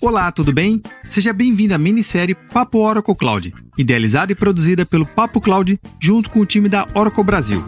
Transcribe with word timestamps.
Olá, 0.00 0.30
tudo 0.30 0.52
bem? 0.52 0.80
Seja 1.04 1.32
bem-vindo 1.32 1.74
à 1.74 1.78
minissérie 1.78 2.34
Papo 2.34 2.78
Oracle 2.78 3.16
Cloud, 3.16 3.52
idealizada 3.76 4.30
e 4.30 4.34
produzida 4.34 4.86
pelo 4.86 5.04
Papo 5.04 5.40
Cloud 5.40 5.78
junto 6.00 6.30
com 6.30 6.38
o 6.38 6.46
time 6.46 6.68
da 6.68 6.86
Oracle 6.94 7.24
Brasil. 7.24 7.64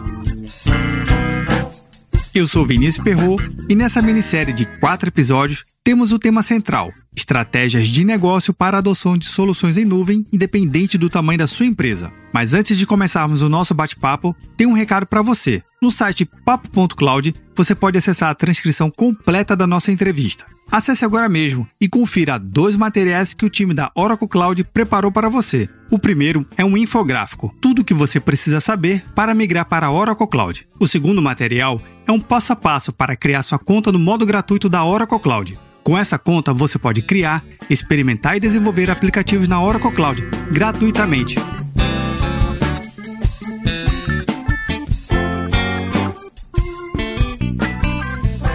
Eu 2.33 2.47
sou 2.47 2.65
Vinícius 2.65 3.03
Perro 3.03 3.35
e 3.67 3.75
nessa 3.75 4.01
minissérie 4.01 4.53
de 4.53 4.65
quatro 4.79 5.09
episódios 5.09 5.65
temos 5.83 6.13
o 6.13 6.19
tema 6.19 6.41
central: 6.41 6.93
estratégias 7.13 7.85
de 7.87 8.05
negócio 8.05 8.53
para 8.53 8.77
a 8.77 8.79
adoção 8.79 9.17
de 9.17 9.25
soluções 9.25 9.75
em 9.75 9.83
nuvem, 9.83 10.23
independente 10.31 10.97
do 10.97 11.09
tamanho 11.09 11.39
da 11.39 11.47
sua 11.47 11.65
empresa. 11.65 12.13
Mas 12.33 12.53
antes 12.53 12.77
de 12.77 12.85
começarmos 12.85 13.41
o 13.41 13.49
nosso 13.49 13.73
bate-papo, 13.73 14.33
tem 14.55 14.65
um 14.65 14.73
recado 14.73 15.05
para 15.05 15.21
você. 15.21 15.61
No 15.81 15.91
site 15.91 16.23
papo.cloud 16.45 17.35
você 17.53 17.75
pode 17.75 17.97
acessar 17.97 18.29
a 18.29 18.35
transcrição 18.35 18.89
completa 18.89 19.53
da 19.53 19.67
nossa 19.67 19.91
entrevista. 19.91 20.45
Acesse 20.71 21.03
agora 21.03 21.27
mesmo 21.27 21.67
e 21.81 21.89
confira 21.89 22.39
dois 22.39 22.77
materiais 22.77 23.33
que 23.33 23.45
o 23.45 23.49
time 23.49 23.73
da 23.73 23.91
Oracle 23.93 24.25
Cloud 24.25 24.63
preparou 24.63 25.11
para 25.11 25.27
você. 25.27 25.67
O 25.91 25.99
primeiro 25.99 26.47
é 26.55 26.63
um 26.63 26.77
infográfico, 26.77 27.53
tudo 27.59 27.81
o 27.81 27.83
que 27.83 27.93
você 27.93 28.21
precisa 28.21 28.61
saber 28.61 29.03
para 29.13 29.35
migrar 29.35 29.65
para 29.65 29.87
a 29.87 29.91
Oracle 29.91 30.27
Cloud. 30.27 30.65
O 30.79 30.87
segundo 30.87 31.21
material 31.21 31.81
é 32.07 32.11
um 32.13 32.21
passo 32.21 32.53
a 32.53 32.55
passo 32.55 32.93
para 32.93 33.17
criar 33.17 33.43
sua 33.43 33.59
conta 33.59 33.91
no 33.91 33.99
modo 33.99 34.25
gratuito 34.25 34.69
da 34.69 34.85
Oracle 34.85 35.19
Cloud. 35.19 35.59
Com 35.83 35.97
essa 35.97 36.17
conta, 36.17 36.53
você 36.53 36.79
pode 36.79 37.01
criar, 37.01 37.43
experimentar 37.69 38.37
e 38.37 38.39
desenvolver 38.39 38.89
aplicativos 38.89 39.49
na 39.49 39.61
Oracle 39.61 39.91
Cloud 39.91 40.23
gratuitamente. 40.53 41.35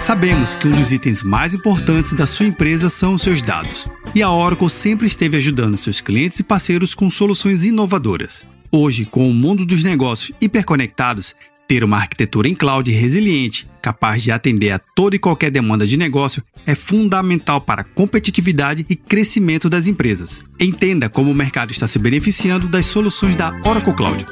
Sabemos 0.06 0.54
que 0.54 0.68
um 0.68 0.70
dos 0.70 0.92
itens 0.92 1.20
mais 1.24 1.52
importantes 1.52 2.12
da 2.12 2.28
sua 2.28 2.46
empresa 2.46 2.88
são 2.88 3.14
os 3.14 3.22
seus 3.22 3.42
dados. 3.42 3.88
E 4.14 4.22
a 4.22 4.30
Oracle 4.30 4.70
sempre 4.70 5.08
esteve 5.08 5.36
ajudando 5.36 5.76
seus 5.76 6.00
clientes 6.00 6.38
e 6.38 6.44
parceiros 6.44 6.94
com 6.94 7.10
soluções 7.10 7.64
inovadoras. 7.64 8.46
Hoje, 8.70 9.04
com 9.04 9.28
o 9.28 9.34
mundo 9.34 9.66
dos 9.66 9.82
negócios 9.82 10.30
hiperconectados, 10.40 11.34
ter 11.66 11.82
uma 11.82 11.96
arquitetura 11.96 12.46
em 12.46 12.54
cloud 12.54 12.88
resiliente, 12.88 13.66
capaz 13.82 14.22
de 14.22 14.30
atender 14.30 14.70
a 14.70 14.78
toda 14.78 15.16
e 15.16 15.18
qualquer 15.18 15.50
demanda 15.50 15.84
de 15.84 15.96
negócio, 15.96 16.40
é 16.64 16.76
fundamental 16.76 17.60
para 17.60 17.80
a 17.80 17.84
competitividade 17.84 18.86
e 18.88 18.94
crescimento 18.94 19.68
das 19.68 19.88
empresas. 19.88 20.40
Entenda 20.60 21.08
como 21.08 21.32
o 21.32 21.34
mercado 21.34 21.72
está 21.72 21.88
se 21.88 21.98
beneficiando 21.98 22.68
das 22.68 22.86
soluções 22.86 23.34
da 23.34 23.60
Oracle 23.64 23.92
Cloud. 23.92 24.24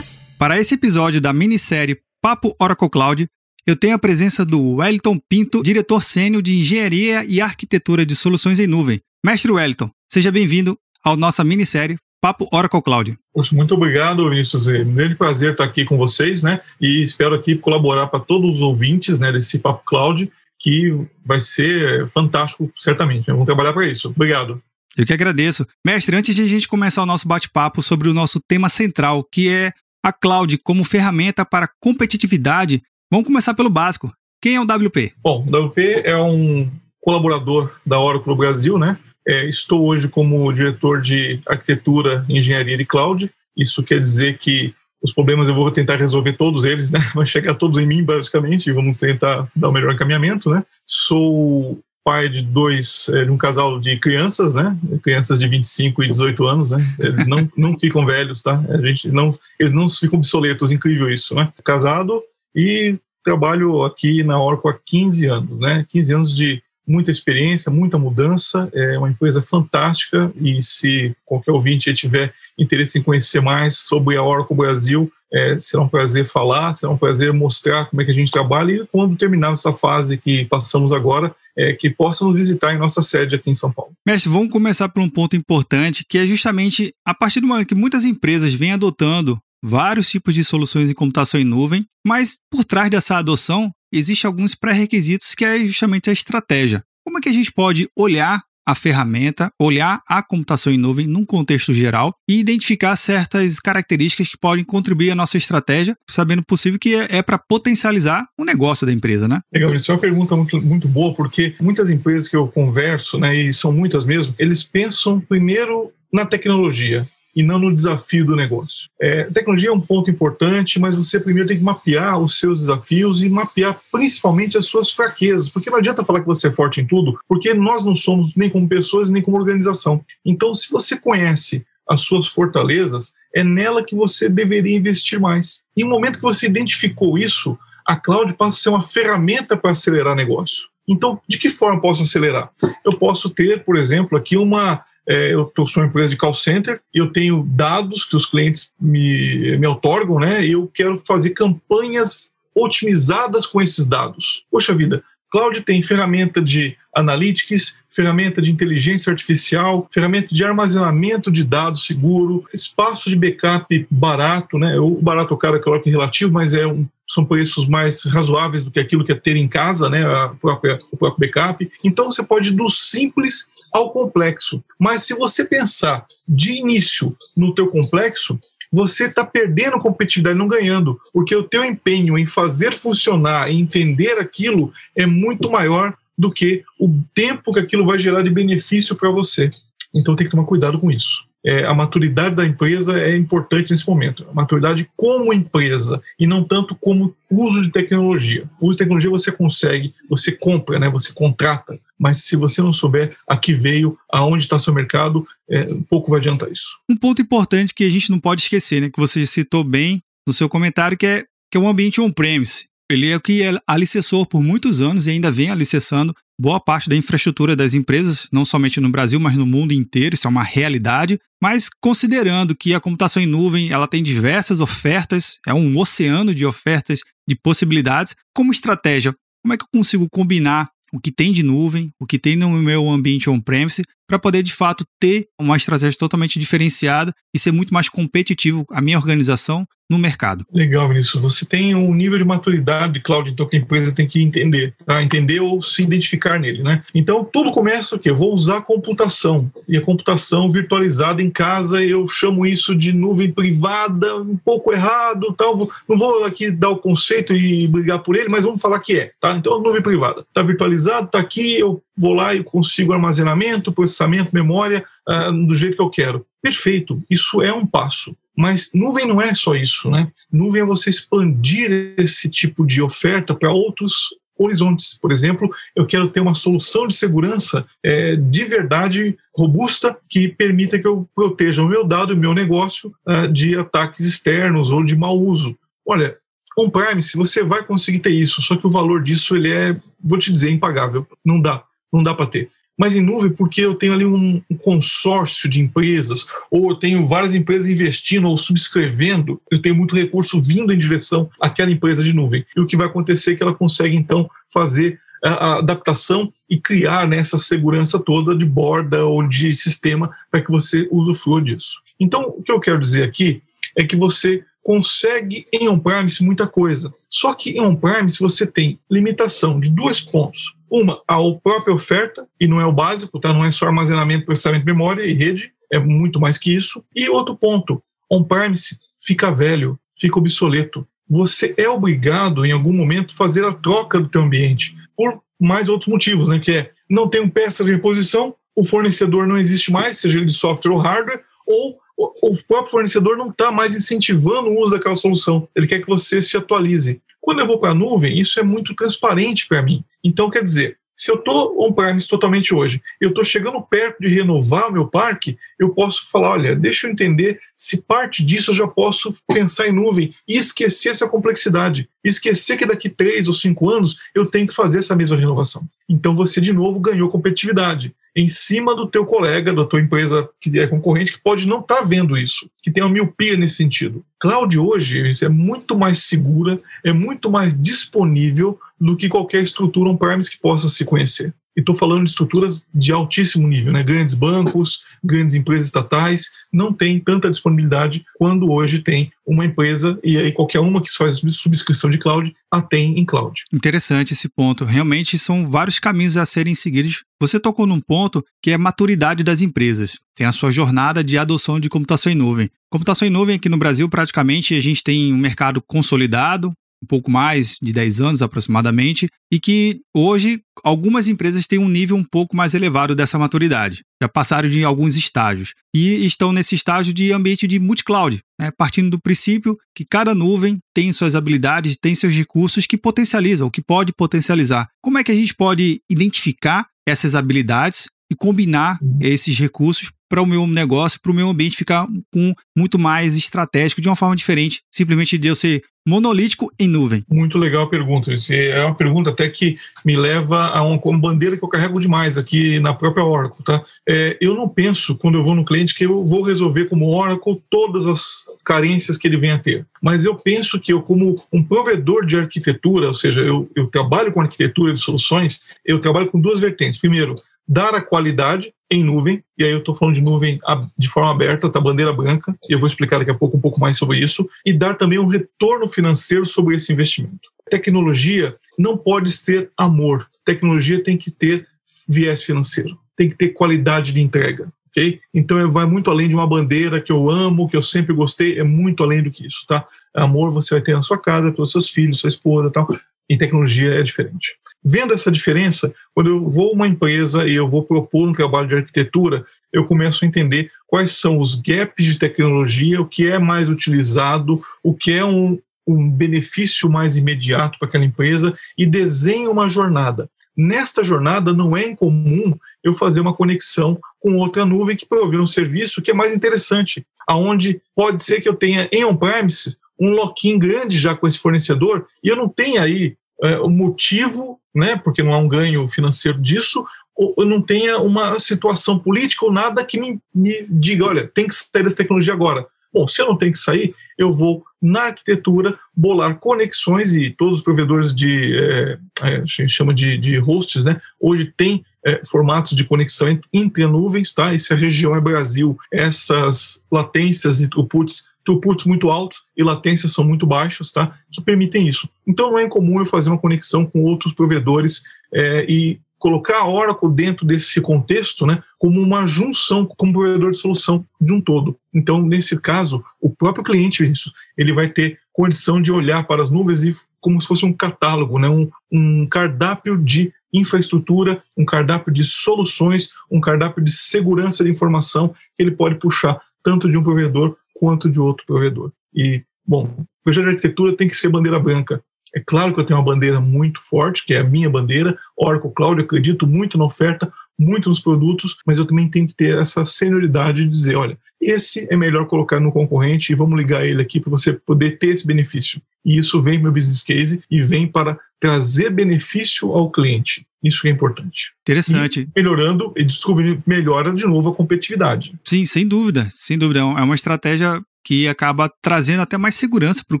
Para 0.40 0.58
esse 0.58 0.72
episódio 0.72 1.20
da 1.20 1.34
minissérie 1.34 1.98
Papo 2.22 2.56
Oracle 2.58 2.88
Cloud, 2.88 3.28
eu 3.66 3.76
tenho 3.76 3.94
a 3.94 3.98
presença 3.98 4.42
do 4.42 4.76
Wellington 4.76 5.20
Pinto, 5.28 5.62
diretor 5.62 6.02
sênior 6.02 6.40
de 6.40 6.56
Engenharia 6.56 7.22
e 7.26 7.42
Arquitetura 7.42 8.06
de 8.06 8.16
Soluções 8.16 8.58
em 8.58 8.66
Nuvem. 8.66 9.02
Mestre 9.22 9.52
Wellington, 9.52 9.90
seja 10.10 10.32
bem-vindo 10.32 10.78
à 11.04 11.14
nossa 11.14 11.44
minissérie 11.44 11.98
Papo 12.22 12.48
Oracle 12.50 12.80
Cloud. 12.80 13.18
Poxa, 13.34 13.54
muito 13.54 13.74
obrigado, 13.74 14.30
Vinícius. 14.30 14.66
É 14.66 14.80
um 14.80 14.94
grande 14.94 15.14
prazer 15.14 15.50
estar 15.52 15.64
aqui 15.64 15.84
com 15.84 15.98
vocês, 15.98 16.42
né? 16.42 16.62
E 16.80 17.02
espero 17.02 17.34
aqui 17.34 17.54
colaborar 17.54 18.06
para 18.06 18.20
todos 18.20 18.56
os 18.56 18.62
ouvintes 18.62 19.18
né, 19.18 19.30
desse 19.30 19.58
Papo 19.58 19.82
Cloud, 19.84 20.32
que 20.58 21.06
vai 21.22 21.42
ser 21.42 22.08
fantástico, 22.14 22.72
certamente. 22.78 23.26
Vamos 23.26 23.44
trabalhar 23.44 23.74
para 23.74 23.86
isso. 23.86 24.08
Obrigado. 24.08 24.62
Eu 24.96 25.04
que 25.04 25.12
agradeço. 25.12 25.66
Mestre, 25.84 26.16
antes 26.16 26.34
de 26.34 26.40
a 26.40 26.48
gente 26.48 26.66
começar 26.66 27.02
o 27.02 27.06
nosso 27.06 27.28
bate-papo 27.28 27.82
sobre 27.82 28.08
o 28.08 28.14
nosso 28.14 28.40
tema 28.40 28.70
central, 28.70 29.22
que 29.22 29.50
é 29.50 29.74
a 30.02 30.12
cloud 30.12 30.58
como 30.58 30.84
ferramenta 30.84 31.44
para 31.44 31.68
competitividade, 31.80 32.82
vamos 33.10 33.26
começar 33.26 33.54
pelo 33.54 33.70
básico. 33.70 34.12
Quem 34.42 34.56
é 34.56 34.60
o 34.60 34.64
WP? 34.64 35.12
Bom, 35.22 35.46
o 35.46 35.66
WP 35.66 36.02
é 36.04 36.16
um 36.16 36.70
colaborador 37.00 37.72
da 37.84 38.00
Oracle 38.00 38.34
Brasil, 38.34 38.78
né? 38.78 38.98
É, 39.28 39.46
estou 39.46 39.86
hoje 39.86 40.08
como 40.08 40.52
diretor 40.52 41.00
de 41.00 41.40
arquitetura 41.46 42.24
e 42.28 42.38
engenharia 42.38 42.76
de 42.76 42.86
cloud. 42.86 43.30
Isso 43.56 43.82
quer 43.82 44.00
dizer 44.00 44.38
que 44.38 44.74
os 45.02 45.12
problemas 45.12 45.48
eu 45.48 45.54
vou 45.54 45.70
tentar 45.70 45.96
resolver 45.96 46.34
todos 46.34 46.64
eles, 46.64 46.90
né? 46.90 47.00
Vai 47.14 47.26
chegar 47.26 47.54
todos 47.54 47.78
em 47.78 47.86
mim, 47.86 48.02
basicamente, 48.02 48.68
e 48.68 48.72
vamos 48.72 48.98
tentar 48.98 49.48
dar 49.54 49.68
o 49.68 49.72
melhor 49.72 49.92
encaminhamento, 49.92 50.50
né? 50.50 50.64
Sou 50.86 51.78
pai 52.04 52.28
de 52.28 52.42
dois, 52.42 53.08
é, 53.10 53.30
um 53.30 53.36
casal 53.36 53.78
de 53.80 53.98
crianças, 53.98 54.54
né? 54.54 54.76
Crianças 55.02 55.38
de 55.38 55.46
25 55.46 56.02
e 56.02 56.08
18 56.08 56.44
anos, 56.46 56.70
né? 56.70 56.78
Eles 56.98 57.26
não, 57.26 57.48
não 57.56 57.78
ficam 57.78 58.06
velhos, 58.06 58.42
tá? 58.42 58.62
A 58.68 58.86
gente 58.86 59.08
não, 59.08 59.38
eles 59.58 59.72
não 59.72 59.88
ficam 59.88 60.18
obsoletos, 60.18 60.72
incrível 60.72 61.10
isso, 61.10 61.34
né? 61.34 61.52
Casado 61.64 62.22
e 62.54 62.96
trabalho 63.24 63.82
aqui 63.82 64.22
na 64.22 64.42
Oracle 64.42 64.70
há 64.70 64.78
15 64.84 65.26
anos, 65.26 65.58
né? 65.60 65.86
15 65.90 66.14
anos 66.14 66.36
de 66.36 66.62
muita 66.86 67.10
experiência, 67.10 67.70
muita 67.70 67.98
mudança, 67.98 68.68
é 68.72 68.98
uma 68.98 69.08
empresa 69.08 69.40
fantástica 69.40 70.32
e 70.40 70.60
se 70.62 71.14
qualquer 71.24 71.52
ouvinte 71.52 71.94
tiver 71.94 72.34
interesse 72.58 72.98
em 72.98 73.02
conhecer 73.02 73.40
mais 73.40 73.78
sobre 73.78 74.16
a 74.16 74.22
Oracle 74.22 74.56
Brasil, 74.56 75.10
é, 75.32 75.56
será 75.60 75.84
um 75.84 75.88
prazer 75.88 76.26
falar, 76.26 76.74
será 76.74 76.90
um 76.90 76.98
prazer 76.98 77.32
mostrar 77.32 77.86
como 77.86 78.02
é 78.02 78.04
que 78.04 78.10
a 78.10 78.14
gente 78.14 78.32
trabalha 78.32 78.72
e 78.72 78.86
quando 78.88 79.16
terminar 79.16 79.52
essa 79.52 79.72
fase 79.72 80.18
que 80.18 80.44
passamos 80.46 80.92
agora, 80.92 81.32
é, 81.56 81.72
que 81.72 81.90
possa 81.90 82.24
nos 82.24 82.34
visitar 82.34 82.74
em 82.74 82.78
nossa 82.78 83.02
sede 83.02 83.36
aqui 83.36 83.50
em 83.50 83.54
São 83.54 83.72
Paulo. 83.72 83.92
Mestre, 84.06 84.30
vamos 84.30 84.50
começar 84.50 84.88
por 84.88 85.02
um 85.02 85.08
ponto 85.08 85.36
importante, 85.36 86.04
que 86.08 86.18
é 86.18 86.26
justamente 86.26 86.92
a 87.04 87.14
partir 87.14 87.40
do 87.40 87.46
momento 87.46 87.68
que 87.68 87.74
muitas 87.74 88.04
empresas 88.04 88.54
vêm 88.54 88.72
adotando 88.72 89.38
vários 89.62 90.08
tipos 90.08 90.34
de 90.34 90.42
soluções 90.42 90.90
em 90.90 90.94
computação 90.94 91.40
em 91.40 91.44
nuvem, 91.44 91.84
mas 92.06 92.38
por 92.50 92.64
trás 92.64 92.90
dessa 92.90 93.16
adoção 93.16 93.70
existem 93.92 94.26
alguns 94.26 94.54
pré-requisitos 94.54 95.34
que 95.34 95.44
é 95.44 95.58
justamente 95.66 96.08
a 96.08 96.12
estratégia. 96.12 96.82
Como 97.04 97.18
é 97.18 97.20
que 97.20 97.28
a 97.28 97.32
gente 97.32 97.52
pode 97.52 97.88
olhar 97.96 98.42
a 98.70 98.74
ferramenta, 98.74 99.50
olhar 99.58 100.00
a 100.08 100.22
computação 100.22 100.72
em 100.72 100.78
nuvem 100.78 101.06
num 101.06 101.24
contexto 101.24 101.74
geral 101.74 102.14
e 102.28 102.38
identificar 102.38 102.94
certas 102.96 103.58
características 103.58 104.28
que 104.28 104.38
podem 104.38 104.64
contribuir 104.64 105.10
à 105.10 105.14
nossa 105.14 105.36
estratégia, 105.36 105.96
sabendo 106.08 106.44
possível 106.44 106.78
que 106.78 106.94
é, 106.94 107.18
é 107.18 107.22
para 107.22 107.38
potencializar 107.38 108.26
o 108.38 108.44
negócio 108.44 108.86
da 108.86 108.92
empresa, 108.92 109.26
né? 109.26 109.40
Legal, 109.52 109.74
isso 109.74 109.90
é 109.90 109.94
uma 109.94 110.00
pergunta 110.00 110.36
muito, 110.36 110.62
muito 110.62 110.88
boa, 110.88 111.14
porque 111.14 111.54
muitas 111.60 111.90
empresas 111.90 112.28
que 112.28 112.36
eu 112.36 112.46
converso, 112.48 113.18
né, 113.18 113.34
e 113.34 113.52
são 113.52 113.72
muitas 113.72 114.04
mesmo, 114.04 114.34
eles 114.38 114.62
pensam 114.62 115.20
primeiro 115.20 115.90
na 116.12 116.24
tecnologia 116.26 117.08
e 117.34 117.42
não 117.42 117.58
no 117.58 117.74
desafio 117.74 118.24
do 118.24 118.36
negócio. 118.36 118.88
É, 119.00 119.24
tecnologia 119.24 119.70
é 119.70 119.72
um 119.72 119.80
ponto 119.80 120.10
importante, 120.10 120.78
mas 120.78 120.94
você 120.94 121.20
primeiro 121.20 121.48
tem 121.48 121.58
que 121.58 121.64
mapear 121.64 122.18
os 122.18 122.38
seus 122.38 122.60
desafios 122.60 123.22
e 123.22 123.28
mapear 123.28 123.80
principalmente 123.92 124.58
as 124.58 124.66
suas 124.66 124.90
fraquezas, 124.90 125.48
porque 125.48 125.70
não 125.70 125.78
adianta 125.78 126.04
falar 126.04 126.20
que 126.20 126.26
você 126.26 126.48
é 126.48 126.52
forte 126.52 126.80
em 126.80 126.86
tudo, 126.86 127.18
porque 127.28 127.54
nós 127.54 127.84
não 127.84 127.94
somos 127.94 128.34
nem 128.36 128.50
como 128.50 128.68
pessoas 128.68 129.10
nem 129.10 129.22
como 129.22 129.36
organização. 129.36 130.04
Então, 130.24 130.54
se 130.54 130.70
você 130.70 130.96
conhece 130.96 131.64
as 131.88 132.02
suas 132.02 132.28
fortalezas, 132.28 133.14
é 133.34 133.42
nela 133.42 133.84
que 133.84 133.94
você 133.94 134.28
deveria 134.28 134.76
investir 134.76 135.20
mais. 135.20 135.62
E 135.76 135.82
no 135.82 135.90
momento 135.90 136.16
que 136.16 136.22
você 136.22 136.46
identificou 136.46 137.18
isso, 137.18 137.58
a 137.86 137.96
cloud 137.96 138.32
passa 138.34 138.56
a 138.56 138.60
ser 138.60 138.68
uma 138.68 138.82
ferramenta 138.82 139.56
para 139.56 139.72
acelerar 139.72 140.14
negócio. 140.14 140.68
Então, 140.86 141.20
de 141.28 141.38
que 141.38 141.48
forma 141.48 141.80
posso 141.80 142.02
acelerar? 142.02 142.50
Eu 142.84 142.92
posso 142.96 143.30
ter, 143.30 143.64
por 143.64 143.76
exemplo, 143.76 144.18
aqui 144.18 144.36
uma 144.36 144.84
é, 145.10 145.32
eu 145.32 145.52
sou 145.66 145.82
uma 145.82 145.88
empresa 145.88 146.10
de 146.10 146.16
call 146.16 146.32
center 146.32 146.80
eu 146.94 147.12
tenho 147.12 147.42
dados 147.42 148.04
que 148.04 148.14
os 148.14 148.26
clientes 148.26 148.70
me, 148.80 149.58
me 149.58 149.66
otorgam, 149.66 150.20
né? 150.20 150.46
Eu 150.46 150.70
quero 150.72 151.02
fazer 151.04 151.30
campanhas 151.30 152.32
otimizadas 152.54 153.44
com 153.44 153.60
esses 153.60 153.88
dados. 153.88 154.44
Poxa 154.50 154.72
vida, 154.72 155.02
Cloud 155.30 155.60
tem 155.62 155.82
ferramenta 155.82 156.40
de 156.40 156.76
analytics, 156.94 157.78
ferramenta 157.88 158.40
de 158.40 158.52
inteligência 158.52 159.10
artificial, 159.10 159.88
ferramenta 159.92 160.32
de 160.32 160.44
armazenamento 160.44 161.30
de 161.30 161.42
dados 161.42 161.86
seguro, 161.86 162.44
espaço 162.54 163.08
de 163.08 163.16
backup 163.16 163.86
barato, 163.90 164.58
né? 164.58 164.78
O 164.78 165.00
barato, 165.02 165.36
cara, 165.36 165.58
coloca 165.58 165.88
em 165.88 165.92
relativo, 165.92 166.32
mas 166.32 166.54
é 166.54 166.66
um, 166.66 166.86
são 167.08 167.24
preços 167.24 167.66
mais 167.66 168.04
razoáveis 168.04 168.62
do 168.62 168.70
que 168.70 168.78
aquilo 168.78 169.04
que 169.04 169.10
é 169.10 169.16
ter 169.16 169.34
em 169.34 169.48
casa, 169.48 169.88
né? 169.88 170.04
A 170.04 170.28
própria, 170.28 170.78
o 170.92 170.96
próprio 170.96 171.26
backup. 171.26 171.68
Então 171.82 172.10
você 172.10 172.22
pode 172.22 172.52
do 172.52 172.68
simples 172.68 173.50
ao 173.72 173.90
complexo. 173.90 174.62
Mas 174.78 175.02
se 175.02 175.14
você 175.14 175.44
pensar 175.44 176.06
de 176.28 176.52
início 176.52 177.16
no 177.36 177.54
teu 177.54 177.68
complexo, 177.68 178.38
você 178.72 179.06
está 179.06 179.24
perdendo 179.24 179.80
competitividade, 179.80 180.38
não 180.38 180.46
ganhando, 180.46 181.00
porque 181.12 181.34
o 181.34 181.42
teu 181.42 181.64
empenho 181.64 182.18
em 182.18 182.26
fazer 182.26 182.72
funcionar, 182.72 183.50
em 183.50 183.60
entender 183.60 184.18
aquilo, 184.18 184.72
é 184.94 185.06
muito 185.06 185.50
maior 185.50 185.94
do 186.16 186.30
que 186.30 186.62
o 186.78 186.88
tempo 187.14 187.52
que 187.52 187.60
aquilo 187.60 187.86
vai 187.86 187.98
gerar 187.98 188.22
de 188.22 188.30
benefício 188.30 188.94
para 188.94 189.10
você. 189.10 189.50
Então 189.94 190.14
tem 190.14 190.26
que 190.26 190.30
tomar 190.30 190.44
cuidado 190.44 190.78
com 190.78 190.90
isso 190.90 191.29
é, 191.44 191.64
a 191.64 191.74
maturidade 191.74 192.36
da 192.36 192.46
empresa 192.46 192.98
é 193.00 193.16
importante 193.16 193.70
nesse 193.70 193.88
momento. 193.88 194.26
A 194.30 194.34
maturidade 194.34 194.88
como 194.96 195.32
empresa 195.32 196.02
e 196.18 196.26
não 196.26 196.44
tanto 196.44 196.74
como 196.74 197.14
uso 197.30 197.62
de 197.62 197.70
tecnologia. 197.70 198.48
O 198.60 198.66
uso 198.66 198.76
de 198.76 198.78
tecnologia 198.78 199.10
você 199.10 199.32
consegue, 199.32 199.94
você 200.08 200.32
compra, 200.32 200.78
né, 200.78 200.88
você 200.90 201.12
contrata, 201.12 201.78
mas 201.98 202.24
se 202.24 202.36
você 202.36 202.60
não 202.60 202.72
souber 202.72 203.16
a 203.26 203.36
que 203.36 203.54
veio, 203.54 203.96
aonde 204.10 204.44
está 204.44 204.58
seu 204.58 204.74
mercado, 204.74 205.26
é, 205.48 205.66
pouco 205.88 206.10
vai 206.10 206.20
adiantar 206.20 206.50
isso. 206.50 206.68
Um 206.88 206.96
ponto 206.96 207.22
importante 207.22 207.74
que 207.74 207.84
a 207.84 207.90
gente 207.90 208.10
não 208.10 208.18
pode 208.18 208.42
esquecer, 208.42 208.80
né, 208.80 208.90
que 208.90 209.00
você 209.00 209.24
citou 209.24 209.64
bem 209.64 210.02
no 210.26 210.32
seu 210.32 210.48
comentário, 210.48 210.98
que 210.98 211.06
é, 211.06 211.24
que 211.50 211.56
é 211.56 211.60
um 211.60 211.68
ambiente 211.68 212.00
on-premise. 212.00 212.68
Ele 212.90 213.08
é 213.08 213.16
o 213.16 213.20
que 213.20 213.42
é 213.42 213.52
alicerçou 213.66 214.26
por 214.26 214.42
muitos 214.42 214.80
anos 214.80 215.06
e 215.06 215.10
ainda 215.10 215.30
vem 215.30 215.48
alicerçando 215.48 216.14
boa 216.40 216.58
parte 216.58 216.88
da 216.88 216.96
infraestrutura 216.96 217.54
das 217.54 217.74
empresas, 217.74 218.26
não 218.32 218.46
somente 218.46 218.80
no 218.80 218.88
Brasil, 218.88 219.20
mas 219.20 219.34
no 219.34 219.44
mundo 219.44 219.72
inteiro, 219.72 220.14
isso 220.14 220.26
é 220.26 220.30
uma 220.30 220.42
realidade. 220.42 221.20
Mas 221.42 221.68
considerando 221.68 222.56
que 222.56 222.72
a 222.72 222.80
computação 222.80 223.22
em 223.22 223.26
nuvem 223.26 223.70
ela 223.70 223.86
tem 223.86 224.02
diversas 224.02 224.58
ofertas, 224.58 225.38
é 225.46 225.52
um 225.52 225.76
oceano 225.78 226.34
de 226.34 226.46
ofertas, 226.46 227.00
de 227.28 227.36
possibilidades, 227.36 228.16
como 228.34 228.52
estratégia, 228.52 229.14
como 229.42 229.52
é 229.52 229.56
que 229.58 229.64
eu 229.64 229.68
consigo 229.72 230.08
combinar 230.10 230.70
o 230.92 230.98
que 230.98 231.12
tem 231.12 231.30
de 231.32 231.42
nuvem, 231.42 231.92
o 232.00 232.06
que 232.06 232.18
tem 232.18 232.36
no 232.36 232.50
meu 232.50 232.88
ambiente 232.88 233.28
on-premise, 233.28 233.84
para 234.10 234.18
poder 234.18 234.42
de 234.42 234.52
fato 234.52 234.84
ter 234.98 235.28
uma 235.40 235.56
estratégia 235.56 235.96
totalmente 235.96 236.36
diferenciada 236.36 237.14
e 237.32 237.38
ser 237.38 237.52
muito 237.52 237.72
mais 237.72 237.88
competitivo 237.88 238.66
a 238.72 238.80
minha 238.80 238.98
organização 238.98 239.64
no 239.90 239.98
mercado. 239.98 240.44
Legal, 240.52 240.88
Vinícius. 240.88 241.20
Você 241.20 241.44
tem 241.44 241.74
um 241.74 241.92
nível 241.92 242.16
de 242.16 242.24
maturidade 242.24 242.92
de 242.92 243.00
cloud, 243.00 243.28
então 243.28 243.46
que 243.46 243.56
a 243.56 243.58
empresa 243.58 243.92
tem 243.92 244.06
que 244.06 244.22
entender, 244.22 244.72
tá? 244.86 245.02
entender 245.02 245.40
ou 245.40 245.60
se 245.60 245.82
identificar 245.82 246.38
nele, 246.38 246.62
né? 246.62 246.84
Então 246.94 247.24
tudo 247.24 247.50
começa 247.50 247.96
o 247.96 247.98
quê? 247.98 248.10
Eu 248.10 248.16
vou 248.16 248.32
usar 248.32 248.60
computação 248.60 249.50
e 249.68 249.76
a 249.76 249.80
computação 249.80 250.50
virtualizada 250.50 251.20
em 251.20 251.28
casa 251.28 251.82
eu 251.82 252.06
chamo 252.06 252.46
isso 252.46 252.72
de 252.72 252.92
nuvem 252.92 253.32
privada, 253.32 254.16
um 254.18 254.36
pouco 254.36 254.72
errado, 254.72 255.34
tal. 255.36 255.68
Não 255.88 255.98
vou 255.98 256.24
aqui 256.24 256.52
dar 256.52 256.70
o 256.70 256.78
conceito 256.78 257.34
e 257.34 257.66
brigar 257.66 257.98
por 258.00 258.14
ele, 258.14 258.28
mas 258.28 258.44
vamos 258.44 258.60
falar 258.60 258.78
que 258.78 258.96
é, 258.96 259.10
tá? 259.20 259.36
Então 259.36 259.60
nuvem 259.60 259.82
privada, 259.82 260.20
está 260.20 260.42
virtualizado, 260.42 261.06
está 261.06 261.18
aqui, 261.18 261.58
eu 261.58 261.82
vou 261.96 262.14
lá 262.14 262.34
e 262.34 262.44
consigo 262.44 262.92
armazenamento, 262.92 263.72
processamento, 263.72 263.99
memória 264.08 264.84
uh, 265.08 265.46
do 265.46 265.54
jeito 265.54 265.76
que 265.76 265.82
eu 265.82 265.90
quero. 265.90 266.26
Perfeito, 266.42 267.02
isso 267.10 267.42
é 267.42 267.52
um 267.52 267.66
passo. 267.66 268.16
Mas 268.36 268.70
nuvem 268.72 269.06
não 269.06 269.20
é 269.20 269.34
só 269.34 269.54
isso, 269.54 269.90
né? 269.90 270.10
Nuvem 270.32 270.62
é 270.62 270.64
você 270.64 270.88
expandir 270.88 271.94
esse 271.98 272.28
tipo 272.30 272.64
de 272.64 272.80
oferta 272.80 273.34
para 273.34 273.52
outros 273.52 274.14
horizontes. 274.38 274.98
Por 274.98 275.12
exemplo, 275.12 275.50
eu 275.76 275.84
quero 275.84 276.08
ter 276.08 276.20
uma 276.20 276.32
solução 276.32 276.88
de 276.88 276.94
segurança 276.94 277.66
é, 277.84 278.16
de 278.16 278.44
verdade 278.46 279.18
robusta 279.36 279.96
que 280.08 280.28
permita 280.28 280.78
que 280.78 280.86
eu 280.86 281.06
proteja 281.14 281.62
o 281.62 281.68
meu 281.68 281.84
dado 281.84 282.12
e 282.12 282.16
o 282.16 282.18
meu 282.18 282.32
negócio 282.32 282.94
uh, 283.06 283.30
de 283.30 283.56
ataques 283.56 284.00
externos 284.00 284.70
ou 284.70 284.82
de 284.82 284.96
mau 284.96 285.18
uso. 285.18 285.54
Olha, 285.86 286.16
on-premise 286.56 287.16
você 287.16 287.44
vai 287.44 287.62
conseguir 287.62 287.98
ter 287.98 288.10
isso, 288.10 288.40
só 288.40 288.56
que 288.56 288.66
o 288.66 288.70
valor 288.70 289.02
disso 289.02 289.36
ele 289.36 289.52
é, 289.52 289.78
vou 290.02 290.18
te 290.18 290.32
dizer, 290.32 290.50
impagável. 290.50 291.06
Não 291.22 291.40
dá, 291.40 291.62
não 291.92 292.02
dá 292.02 292.14
para 292.14 292.26
ter 292.26 292.50
mas 292.80 292.96
em 292.96 293.02
nuvem 293.02 293.30
porque 293.30 293.60
eu 293.60 293.74
tenho 293.74 293.92
ali 293.92 294.06
um, 294.06 294.40
um, 294.50 294.56
consórcio 294.56 295.50
de 295.50 295.60
empresas, 295.60 296.26
ou 296.50 296.70
eu 296.70 296.76
tenho 296.76 297.06
várias 297.06 297.34
empresas 297.34 297.68
investindo 297.68 298.26
ou 298.26 298.38
subscrevendo, 298.38 299.38
eu 299.50 299.60
tenho 299.60 299.76
muito 299.76 299.94
recurso 299.94 300.40
vindo 300.40 300.72
em 300.72 300.78
direção 300.78 301.28
àquela 301.38 301.70
empresa 301.70 302.02
de 302.02 302.14
nuvem. 302.14 302.42
E 302.56 302.58
o 302.58 302.66
que 302.66 302.78
vai 302.78 302.86
acontecer 302.86 303.32
é 303.32 303.36
que 303.36 303.42
ela 303.42 303.52
consegue, 303.52 303.94
então, 303.94 304.30
fazer 304.50 304.98
a 305.22 305.58
adaptação 305.58 306.32
e 306.48 306.58
criar 306.58 307.06
nessa 307.06 307.36
né, 307.36 307.42
segurança 307.42 307.98
toda 307.98 308.34
de 308.34 308.46
borda 308.46 309.04
ou 309.04 309.28
de 309.28 309.52
sistema 309.52 310.10
para 310.30 310.40
que 310.40 310.50
você 310.50 310.88
usufrua 310.90 311.42
disso. 311.42 311.82
Então, 312.00 312.34
o 312.34 312.42
que 312.42 312.50
eu 312.50 312.58
quero 312.58 312.80
dizer 312.80 313.02
aqui 313.02 313.42
é 313.76 313.84
que 313.84 313.94
você 313.94 314.42
consegue 314.62 315.46
em 315.52 315.68
on-premise 315.68 316.24
muita 316.24 316.46
coisa. 316.46 316.90
Só 317.10 317.34
que 317.34 317.50
em 317.50 317.60
on-premise 317.60 318.18
você 318.18 318.46
tem 318.46 318.78
limitação 318.90 319.60
de 319.60 319.68
dois 319.68 320.00
pontos. 320.00 320.58
Uma, 320.70 321.02
a 321.06 321.16
própria 321.42 321.74
oferta, 321.74 322.26
e 322.40 322.46
não 322.46 322.60
é 322.60 322.66
o 322.66 322.72
básico, 322.72 323.18
tá? 323.18 323.32
não 323.32 323.44
é 323.44 323.50
só 323.50 323.66
armazenamento, 323.66 324.24
processamento 324.24 324.64
de 324.64 324.72
memória 324.72 325.02
e 325.04 325.12
rede, 325.12 325.52
é 325.72 325.78
muito 325.78 326.20
mais 326.20 326.38
que 326.38 326.54
isso. 326.54 326.84
E 326.94 327.08
outro 327.08 327.36
ponto, 327.36 327.82
on-premise 328.10 328.78
fica 329.00 329.30
velho, 329.30 329.78
fica 329.98 330.18
obsoleto. 330.18 330.86
Você 331.08 331.54
é 331.56 331.68
obrigado, 331.68 332.46
em 332.46 332.52
algum 332.52 332.72
momento, 332.72 333.14
fazer 333.14 333.44
a 333.44 333.52
troca 333.52 333.98
do 333.98 334.08
teu 334.08 334.22
ambiente, 334.22 334.76
por 334.96 335.20
mais 335.40 335.68
outros 335.68 335.88
motivos, 335.88 336.28
né? 336.28 336.38
que 336.38 336.52
é 336.52 336.70
não 336.88 337.08
tem 337.08 337.28
peça 337.28 337.64
de 337.64 337.70
reposição, 337.70 338.34
o 338.54 338.64
fornecedor 338.64 339.26
não 339.26 339.38
existe 339.38 339.72
mais, 339.72 339.98
seja 339.98 340.18
ele 340.18 340.26
de 340.26 340.32
software 340.32 340.72
ou 340.72 340.78
hardware, 340.78 341.22
ou 341.46 341.78
o 341.96 342.36
próprio 342.48 342.70
fornecedor 342.70 343.16
não 343.16 343.28
está 343.28 343.50
mais 343.50 343.74
incentivando 343.74 344.48
o 344.48 344.60
uso 344.60 344.72
daquela 344.72 344.94
solução. 344.94 345.46
Ele 345.54 345.66
quer 345.66 345.80
que 345.80 345.86
você 345.86 346.22
se 346.22 346.36
atualize. 346.36 347.00
Quando 347.20 347.40
eu 347.40 347.46
vou 347.46 347.58
para 347.58 347.70
a 347.70 347.74
nuvem, 347.74 348.18
isso 348.18 348.40
é 348.40 348.42
muito 348.42 348.74
transparente 348.74 349.46
para 349.46 349.62
mim. 349.62 349.84
Então, 350.02 350.30
quer 350.30 350.42
dizer, 350.42 350.78
se 351.00 351.10
eu 351.10 351.14
estou 351.14 351.56
on-premise 351.58 352.06
totalmente 352.06 352.54
hoje, 352.54 352.82
eu 353.00 353.08
estou 353.08 353.24
chegando 353.24 353.58
perto 353.62 354.00
de 354.00 354.08
renovar 354.08 354.68
o 354.68 354.72
meu 354.72 354.86
parque, 354.86 355.38
eu 355.58 355.70
posso 355.70 356.10
falar, 356.10 356.32
olha, 356.32 356.54
deixa 356.54 356.86
eu 356.86 356.92
entender 356.92 357.40
se 357.56 357.80
parte 357.80 358.22
disso 358.22 358.50
eu 358.50 358.54
já 358.54 358.66
posso 358.66 359.14
pensar 359.26 359.66
em 359.66 359.72
nuvem 359.72 360.14
e 360.28 360.36
esquecer 360.36 360.90
essa 360.90 361.08
complexidade, 361.08 361.88
esquecer 362.04 362.58
que 362.58 362.66
daqui 362.66 362.90
três 362.90 363.28
ou 363.28 363.32
cinco 363.32 363.70
anos 363.70 363.96
eu 364.14 364.26
tenho 364.26 364.46
que 364.46 364.54
fazer 364.54 364.80
essa 364.80 364.94
mesma 364.94 365.16
renovação. 365.16 365.66
Então 365.88 366.14
você 366.14 366.38
de 366.38 366.52
novo 366.52 366.78
ganhou 366.78 367.08
competitividade 367.08 367.94
em 368.14 368.28
cima 368.28 368.74
do 368.74 368.86
teu 368.86 369.04
colega, 369.04 369.52
da 369.52 369.64
tua 369.64 369.80
empresa 369.80 370.28
que 370.40 370.58
é 370.58 370.66
concorrente, 370.66 371.12
que 371.12 371.22
pode 371.22 371.46
não 371.46 371.60
estar 371.60 371.76
tá 371.76 371.84
vendo 371.84 372.16
isso, 372.16 372.50
que 372.62 372.70
tem 372.70 372.82
uma 372.82 372.92
miopia 372.92 373.36
nesse 373.36 373.56
sentido. 373.56 374.04
Cloud 374.18 374.58
hoje 374.58 375.12
é 375.22 375.28
muito 375.28 375.76
mais 375.76 376.02
segura, 376.02 376.60
é 376.84 376.92
muito 376.92 377.30
mais 377.30 377.58
disponível 377.58 378.58
do 378.80 378.96
que 378.96 379.08
qualquer 379.08 379.42
estrutura 379.42 379.90
on-premise 379.90 380.30
que 380.30 380.38
possa 380.38 380.68
se 380.68 380.84
conhecer. 380.84 381.34
E 381.56 381.60
estou 381.60 381.74
falando 381.74 382.04
de 382.04 382.10
estruturas 382.10 382.66
de 382.74 382.92
altíssimo 382.92 383.46
nível, 383.48 383.72
né? 383.72 383.82
grandes 383.82 384.14
bancos, 384.14 384.82
grandes 385.02 385.34
empresas 385.34 385.66
estatais, 385.68 386.30
não 386.52 386.72
têm 386.72 387.00
tanta 387.00 387.30
disponibilidade 387.30 388.04
quando 388.16 388.50
hoje 388.50 388.80
tem 388.80 389.10
uma 389.26 389.44
empresa, 389.44 389.98
e 390.02 390.16
aí 390.16 390.32
qualquer 390.32 390.60
uma 390.60 390.82
que 390.82 390.90
faz 390.90 391.20
subscrição 391.28 391.90
de 391.90 391.98
cloud, 391.98 392.34
a 392.50 392.60
tem 392.60 392.98
em 392.98 393.04
cloud. 393.04 393.44
Interessante 393.52 394.12
esse 394.12 394.28
ponto. 394.28 394.64
Realmente 394.64 395.18
são 395.18 395.46
vários 395.46 395.78
caminhos 395.78 396.16
a 396.16 396.26
serem 396.26 396.54
seguidos. 396.54 397.04
Você 397.20 397.38
tocou 397.38 397.66
num 397.66 397.80
ponto 397.80 398.24
que 398.42 398.50
é 398.50 398.54
a 398.54 398.58
maturidade 398.58 399.22
das 399.22 399.40
empresas. 399.40 399.98
Tem 400.16 400.26
a 400.26 400.32
sua 400.32 400.50
jornada 400.50 401.04
de 401.04 401.16
adoção 401.16 401.60
de 401.60 401.68
computação 401.68 402.10
em 402.10 402.16
nuvem. 402.16 402.50
Computação 402.68 403.06
em 403.06 403.10
nuvem 403.10 403.36
aqui 403.36 403.48
no 403.48 403.56
Brasil, 403.56 403.88
praticamente, 403.88 404.54
a 404.54 404.60
gente 404.60 404.82
tem 404.82 405.12
um 405.12 405.18
mercado 405.18 405.62
consolidado, 405.62 406.52
um 406.82 406.86
pouco 406.86 407.10
mais 407.10 407.56
de 407.60 407.72
10 407.72 408.00
anos 408.00 408.22
aproximadamente, 408.22 409.08
e 409.30 409.38
que 409.38 409.80
hoje 409.94 410.42
algumas 410.64 411.08
empresas 411.08 411.46
têm 411.46 411.58
um 411.58 411.68
nível 411.68 411.96
um 411.96 412.04
pouco 412.04 412.36
mais 412.36 412.54
elevado 412.54 412.94
dessa 412.94 413.18
maturidade. 413.18 413.82
Já 414.02 414.08
passaram 414.08 414.48
de 414.48 414.64
alguns 414.64 414.96
estágios 414.96 415.54
e 415.74 416.04
estão 416.04 416.32
nesse 416.32 416.54
estágio 416.54 416.92
de 416.92 417.12
ambiente 417.12 417.46
de 417.46 417.58
multi-cloud, 417.58 418.20
né? 418.38 418.50
partindo 418.56 418.90
do 418.90 419.00
princípio 419.00 419.58
que 419.74 419.84
cada 419.84 420.14
nuvem 420.14 420.58
tem 420.74 420.92
suas 420.92 421.14
habilidades, 421.14 421.76
tem 421.80 421.94
seus 421.94 422.14
recursos 422.14 422.66
que 422.66 422.76
potencializam, 422.76 423.46
ou 423.46 423.50
que 423.50 423.62
pode 423.62 423.92
potencializar. 423.92 424.68
Como 424.82 424.98
é 424.98 425.04
que 425.04 425.12
a 425.12 425.14
gente 425.14 425.34
pode 425.34 425.80
identificar 425.88 426.66
essas 426.86 427.14
habilidades 427.14 427.88
e 428.10 428.14
combinar 428.14 428.78
uhum. 428.82 428.98
esses 429.00 429.38
recursos 429.38 429.90
para 430.08 430.20
o 430.20 430.26
meu 430.26 430.44
negócio, 430.44 431.00
para 431.00 431.12
o 431.12 431.14
meu 431.14 431.28
ambiente 431.28 431.56
ficar 431.56 431.86
com 432.12 432.34
muito 432.56 432.78
mais 432.78 433.16
estratégico, 433.16 433.80
de 433.80 433.88
uma 433.88 433.94
forma 433.94 434.16
diferente, 434.16 434.60
simplesmente 434.74 435.16
de 435.16 435.28
eu 435.28 435.36
ser 435.36 435.62
monolítico 435.86 436.52
em 436.58 436.68
nuvem? 436.68 437.04
Muito 437.08 437.38
legal 437.38 437.62
a 437.62 437.68
pergunta. 437.68 438.12
É 438.30 438.64
uma 438.64 438.74
pergunta 438.74 439.10
até 439.10 439.28
que 439.28 439.56
me 439.84 439.96
leva 439.96 440.48
a 440.48 440.62
uma, 440.62 440.80
uma 440.82 440.98
bandeira 440.98 441.36
que 441.36 441.44
eu 441.44 441.48
carrego 441.48 441.80
demais 441.80 442.18
aqui 442.18 442.60
na 442.60 442.74
própria 442.74 443.04
Oracle. 443.04 443.44
Tá? 443.44 443.64
É, 443.88 444.18
eu 444.20 444.34
não 444.34 444.48
penso, 444.48 444.96
quando 444.96 445.16
eu 445.16 445.22
vou 445.22 445.34
no 445.34 445.44
cliente, 445.44 445.74
que 445.74 445.86
eu 445.86 446.04
vou 446.04 446.22
resolver 446.22 446.66
como 446.66 446.94
Oracle 446.94 447.40
todas 447.48 447.86
as 447.86 448.24
carências 448.44 448.96
que 448.96 449.06
ele 449.08 449.16
venha 449.16 449.36
a 449.36 449.38
ter. 449.38 449.66
Mas 449.82 450.04
eu 450.04 450.14
penso 450.16 450.60
que 450.60 450.72
eu, 450.72 450.82
como 450.82 451.22
um 451.32 451.42
provedor 451.42 452.04
de 452.04 452.18
arquitetura, 452.18 452.88
ou 452.88 452.94
seja, 452.94 453.20
eu, 453.20 453.50
eu 453.56 453.66
trabalho 453.66 454.12
com 454.12 454.20
arquitetura 454.20 454.74
de 454.74 454.80
soluções, 454.80 455.50
eu 455.64 455.80
trabalho 455.80 456.10
com 456.10 456.20
duas 456.20 456.40
vertentes. 456.40 456.78
Primeiro, 456.78 457.14
dar 457.50 457.74
a 457.74 457.82
qualidade 457.82 458.54
em 458.70 458.84
nuvem, 458.84 459.24
e 459.36 459.42
aí 459.42 459.50
eu 459.50 459.58
estou 459.58 459.74
falando 459.74 459.96
de 459.96 460.00
nuvem 460.00 460.38
de 460.78 460.88
forma 460.88 461.10
aberta, 461.10 461.50
tá 461.50 461.60
bandeira 461.60 461.92
branca, 461.92 462.32
e 462.48 462.52
eu 462.52 462.60
vou 462.60 462.68
explicar 462.68 462.98
daqui 462.98 463.10
a 463.10 463.14
pouco 463.14 463.36
um 463.36 463.40
pouco 463.40 463.58
mais 463.58 463.76
sobre 463.76 463.98
isso, 463.98 464.30
e 464.46 464.52
dar 464.52 464.74
também 464.74 465.00
um 465.00 465.08
retorno 465.08 465.66
financeiro 465.66 466.24
sobre 466.24 466.54
esse 466.54 466.72
investimento. 466.72 467.28
Tecnologia 467.50 468.36
não 468.56 468.76
pode 468.76 469.10
ser 469.10 469.50
amor, 469.56 470.08
tecnologia 470.24 470.80
tem 470.84 470.96
que 470.96 471.10
ter 471.10 471.44
viés 471.88 472.22
financeiro, 472.22 472.78
tem 472.96 473.08
que 473.08 473.16
ter 473.16 473.30
qualidade 473.30 473.92
de 473.92 474.00
entrega. 474.00 474.48
Okay? 474.68 475.00
Então 475.12 475.50
vai 475.50 475.66
muito 475.66 475.90
além 475.90 476.08
de 476.08 476.14
uma 476.14 476.28
bandeira 476.28 476.80
que 476.80 476.92
eu 476.92 477.10
amo, 477.10 477.48
que 477.48 477.56
eu 477.56 477.62
sempre 477.62 477.92
gostei, 477.92 478.38
é 478.38 478.44
muito 478.44 478.84
além 478.84 479.02
do 479.02 479.10
que 479.10 479.26
isso, 479.26 479.44
tá? 479.48 479.66
Amor 479.92 480.30
você 480.30 480.54
vai 480.54 480.62
ter 480.62 480.74
na 480.74 480.82
sua 480.82 480.96
casa, 480.96 481.32
pelos 481.32 481.50
seus 481.50 481.68
filhos, 481.68 481.98
sua 481.98 482.08
esposa, 482.08 482.52
tal. 482.52 482.68
Em 483.10 483.18
tecnologia 483.18 483.72
é 483.72 483.82
diferente. 483.82 484.36
Vendo 484.62 484.94
essa 484.94 485.10
diferença, 485.10 485.74
quando 485.92 486.10
eu 486.10 486.30
vou 486.30 486.50
a 486.50 486.54
uma 486.54 486.68
empresa 486.68 487.26
e 487.26 487.34
eu 487.34 487.48
vou 487.48 487.64
propor 487.64 488.08
um 488.08 488.12
trabalho 488.12 488.46
de 488.46 488.54
arquitetura, 488.54 489.24
eu 489.52 489.64
começo 489.64 490.04
a 490.04 490.08
entender 490.08 490.48
quais 490.68 490.92
são 490.92 491.18
os 491.18 491.34
gaps 491.34 491.84
de 491.84 491.98
tecnologia, 491.98 492.80
o 492.80 492.86
que 492.86 493.08
é 493.08 493.18
mais 493.18 493.48
utilizado, 493.48 494.40
o 494.62 494.72
que 494.72 494.92
é 494.92 495.04
um, 495.04 495.36
um 495.66 495.90
benefício 495.90 496.70
mais 496.70 496.96
imediato 496.96 497.58
para 497.58 497.66
aquela 497.66 497.84
empresa 497.84 498.32
e 498.56 498.64
desenho 498.64 499.32
uma 499.32 499.48
jornada. 499.48 500.08
Nesta 500.36 500.84
jornada, 500.84 501.32
não 501.32 501.56
é 501.56 501.66
incomum 501.66 502.38
eu 502.62 502.74
fazer 502.74 503.00
uma 503.00 503.12
conexão 503.12 503.76
com 503.98 504.18
outra 504.18 504.44
nuvem 504.44 504.76
que 504.76 504.86
provê 504.86 505.18
um 505.18 505.26
serviço 505.26 505.82
que 505.82 505.90
é 505.90 505.94
mais 505.94 506.14
interessante, 506.14 506.86
aonde 507.08 507.60
pode 507.74 508.02
ser 508.04 508.20
que 508.20 508.28
eu 508.28 508.34
tenha 508.34 508.68
em 508.70 508.84
on-premise 508.84 509.58
um 509.80 509.92
lock-in 509.92 510.38
grande 510.38 510.78
já 510.78 510.94
com 510.94 511.08
esse 511.08 511.18
fornecedor 511.18 511.86
e 512.04 512.08
eu 512.08 512.16
não 512.16 512.28
tenho 512.28 512.60
aí 512.60 512.96
é, 513.22 513.38
o 513.38 513.48
motivo, 513.48 514.38
né, 514.54 514.76
porque 514.76 515.02
não 515.02 515.14
há 515.14 515.18
um 515.18 515.28
ganho 515.28 515.66
financeiro 515.68 516.20
disso, 516.20 516.64
ou 516.96 517.14
eu 517.18 517.24
não 517.24 517.40
tenha 517.40 517.78
uma 517.78 518.18
situação 518.20 518.78
política 518.78 519.24
ou 519.24 519.32
nada 519.32 519.64
que 519.64 519.80
me, 519.80 519.98
me 520.14 520.46
diga, 520.48 520.84
olha, 520.86 521.06
tem 521.06 521.26
que 521.26 521.34
sair 521.34 521.62
dessa 521.62 521.78
tecnologia 521.78 522.12
agora. 522.12 522.46
Bom, 522.72 522.86
se 522.86 523.02
eu 523.02 523.06
não 523.06 523.16
tenho 523.16 523.32
que 523.32 523.38
sair, 523.38 523.74
eu 523.98 524.12
vou 524.12 524.44
na 524.62 524.82
arquitetura 524.82 525.58
bolar 525.74 526.18
conexões 526.18 526.94
e 526.94 527.10
todos 527.10 527.38
os 527.38 527.44
provedores 527.44 527.94
de, 527.94 528.36
é, 528.38 528.78
é, 529.02 529.16
a 529.16 529.20
gente 529.20 529.48
chama 529.48 529.74
de, 529.74 529.98
de 529.98 530.18
hosts, 530.18 530.64
né? 530.64 530.80
Hoje 531.00 531.32
tem 531.36 531.64
é, 531.84 532.02
formatos 532.04 532.54
de 532.54 532.64
conexão 532.64 533.18
entre 533.32 533.66
nuvens, 533.66 534.12
tá? 534.12 534.34
E 534.34 534.38
se 534.38 534.52
a 534.52 534.56
região 534.56 534.94
é 534.94 535.00
Brasil, 535.00 535.58
essas 535.72 536.62
latências 536.70 537.40
e 537.40 537.48
throughputs, 537.48 538.08
throughputs 538.24 538.66
muito 538.66 538.90
altos 538.90 539.22
e 539.36 539.42
latências 539.42 539.92
são 539.92 540.04
muito 540.04 540.26
baixas, 540.26 540.72
tá? 540.72 540.94
Que 541.10 541.22
permitem 541.22 541.66
isso. 541.66 541.88
Então 542.06 542.30
não 542.30 542.38
é 542.38 542.44
incomum 542.44 542.80
eu 542.80 542.86
fazer 542.86 543.10
uma 543.10 543.18
conexão 543.18 543.64
com 543.66 543.82
outros 543.82 544.12
provedores 544.12 544.82
é, 545.12 545.44
e 545.48 545.80
colocar 546.00 546.38
a 546.38 546.48
Oracle 546.48 546.90
dentro 546.90 547.26
desse 547.26 547.60
contexto, 547.60 548.26
né, 548.26 548.42
como 548.58 548.80
uma 548.80 549.06
junção 549.06 549.66
como 549.66 549.92
provedor 549.92 550.30
de 550.30 550.38
solução 550.38 550.84
de 550.98 551.12
um 551.12 551.20
todo. 551.20 551.56
Então, 551.74 552.02
nesse 552.02 552.40
caso, 552.40 552.82
o 552.98 553.10
próprio 553.10 553.44
cliente 553.44 553.84
isso, 553.84 554.10
ele 554.36 554.52
vai 554.52 554.68
ter 554.68 554.98
condição 555.12 555.60
de 555.60 555.70
olhar 555.70 556.06
para 556.06 556.22
as 556.22 556.30
nuvens 556.30 556.64
e 556.64 556.74
como 557.00 557.20
se 557.20 557.28
fosse 557.28 557.44
um 557.44 557.52
catálogo, 557.52 558.18
né, 558.18 558.28
um, 558.28 558.50
um 558.72 559.06
cardápio 559.06 559.76
de 559.76 560.12
infraestrutura, 560.32 561.22
um 561.36 561.44
cardápio 561.44 561.92
de 561.92 562.04
soluções, 562.04 562.90
um 563.10 563.20
cardápio 563.20 563.62
de 563.62 563.72
segurança 563.72 564.44
de 564.44 564.50
informação 564.50 565.08
que 565.36 565.42
ele 565.42 565.50
pode 565.50 565.76
puxar 565.76 566.20
tanto 566.42 566.68
de 566.70 566.76
um 566.76 566.82
provedor 566.82 567.36
quanto 567.54 567.90
de 567.90 568.00
outro 568.00 568.24
provedor. 568.26 568.72
E, 568.94 569.22
bom, 569.46 569.64
o 569.64 569.86
projeto 570.02 570.24
de 570.24 570.30
arquitetura 570.30 570.76
tem 570.76 570.88
que 570.88 570.96
ser 570.96 571.08
bandeira 571.08 571.38
branca. 571.38 571.82
É 572.14 572.20
claro 572.20 572.52
que 572.52 572.60
eu 572.60 572.64
tenho 572.64 572.78
uma 572.78 572.84
bandeira 572.84 573.20
muito 573.20 573.60
forte, 573.62 574.04
que 574.04 574.14
é 574.14 574.18
a 574.18 574.24
minha 574.24 574.50
bandeira, 574.50 574.98
Oracle 575.16 575.52
Cloud, 575.54 575.80
acredito 575.80 576.26
muito 576.26 576.58
na 576.58 576.64
oferta, 576.64 577.12
muito 577.38 577.68
nos 577.68 577.80
produtos, 577.80 578.36
mas 578.44 578.58
eu 578.58 578.64
também 578.64 578.88
tenho 578.90 579.06
que 579.06 579.14
ter 579.14 579.38
essa 579.38 579.64
senioridade 579.64 580.42
de 580.42 580.48
dizer, 580.48 580.76
olha, 580.76 580.98
esse 581.20 581.66
é 581.70 581.76
melhor 581.76 582.06
colocar 582.06 582.40
no 582.40 582.50
concorrente 582.50 583.12
e 583.12 583.16
vamos 583.16 583.38
ligar 583.38 583.64
ele 583.64 583.80
aqui 583.80 584.00
para 584.00 584.10
você 584.10 584.32
poder 584.32 584.78
ter 584.78 584.88
esse 584.88 585.06
benefício. 585.06 585.60
E 585.84 585.98
isso 585.98 586.20
vem 586.20 586.38
meu 586.38 586.52
business 586.52 586.82
case 586.82 587.22
e 587.30 587.40
vem 587.42 587.66
para 587.66 587.98
trazer 588.20 588.70
benefício 588.70 589.52
ao 589.52 589.70
cliente. 589.70 590.26
Isso 590.42 590.62
que 590.62 590.68
é 590.68 590.70
importante. 590.70 591.32
Interessante. 591.42 592.08
E 592.16 592.20
melhorando 592.20 592.72
e 592.76 592.84
descobrindo, 592.84 593.42
melhora 593.46 593.92
de 593.92 594.04
novo 594.04 594.30
a 594.30 594.34
competitividade. 594.34 595.14
Sim, 595.24 595.44
sem 595.46 595.66
dúvida, 595.66 596.08
sem 596.10 596.38
dúvida. 596.38 596.60
É 596.60 596.62
uma 596.64 596.94
estratégia 596.94 597.62
que 597.84 598.06
acaba 598.06 598.50
trazendo 598.62 599.00
até 599.00 599.16
mais 599.16 599.34
segurança 599.34 599.82
para 599.86 599.96
o 599.96 600.00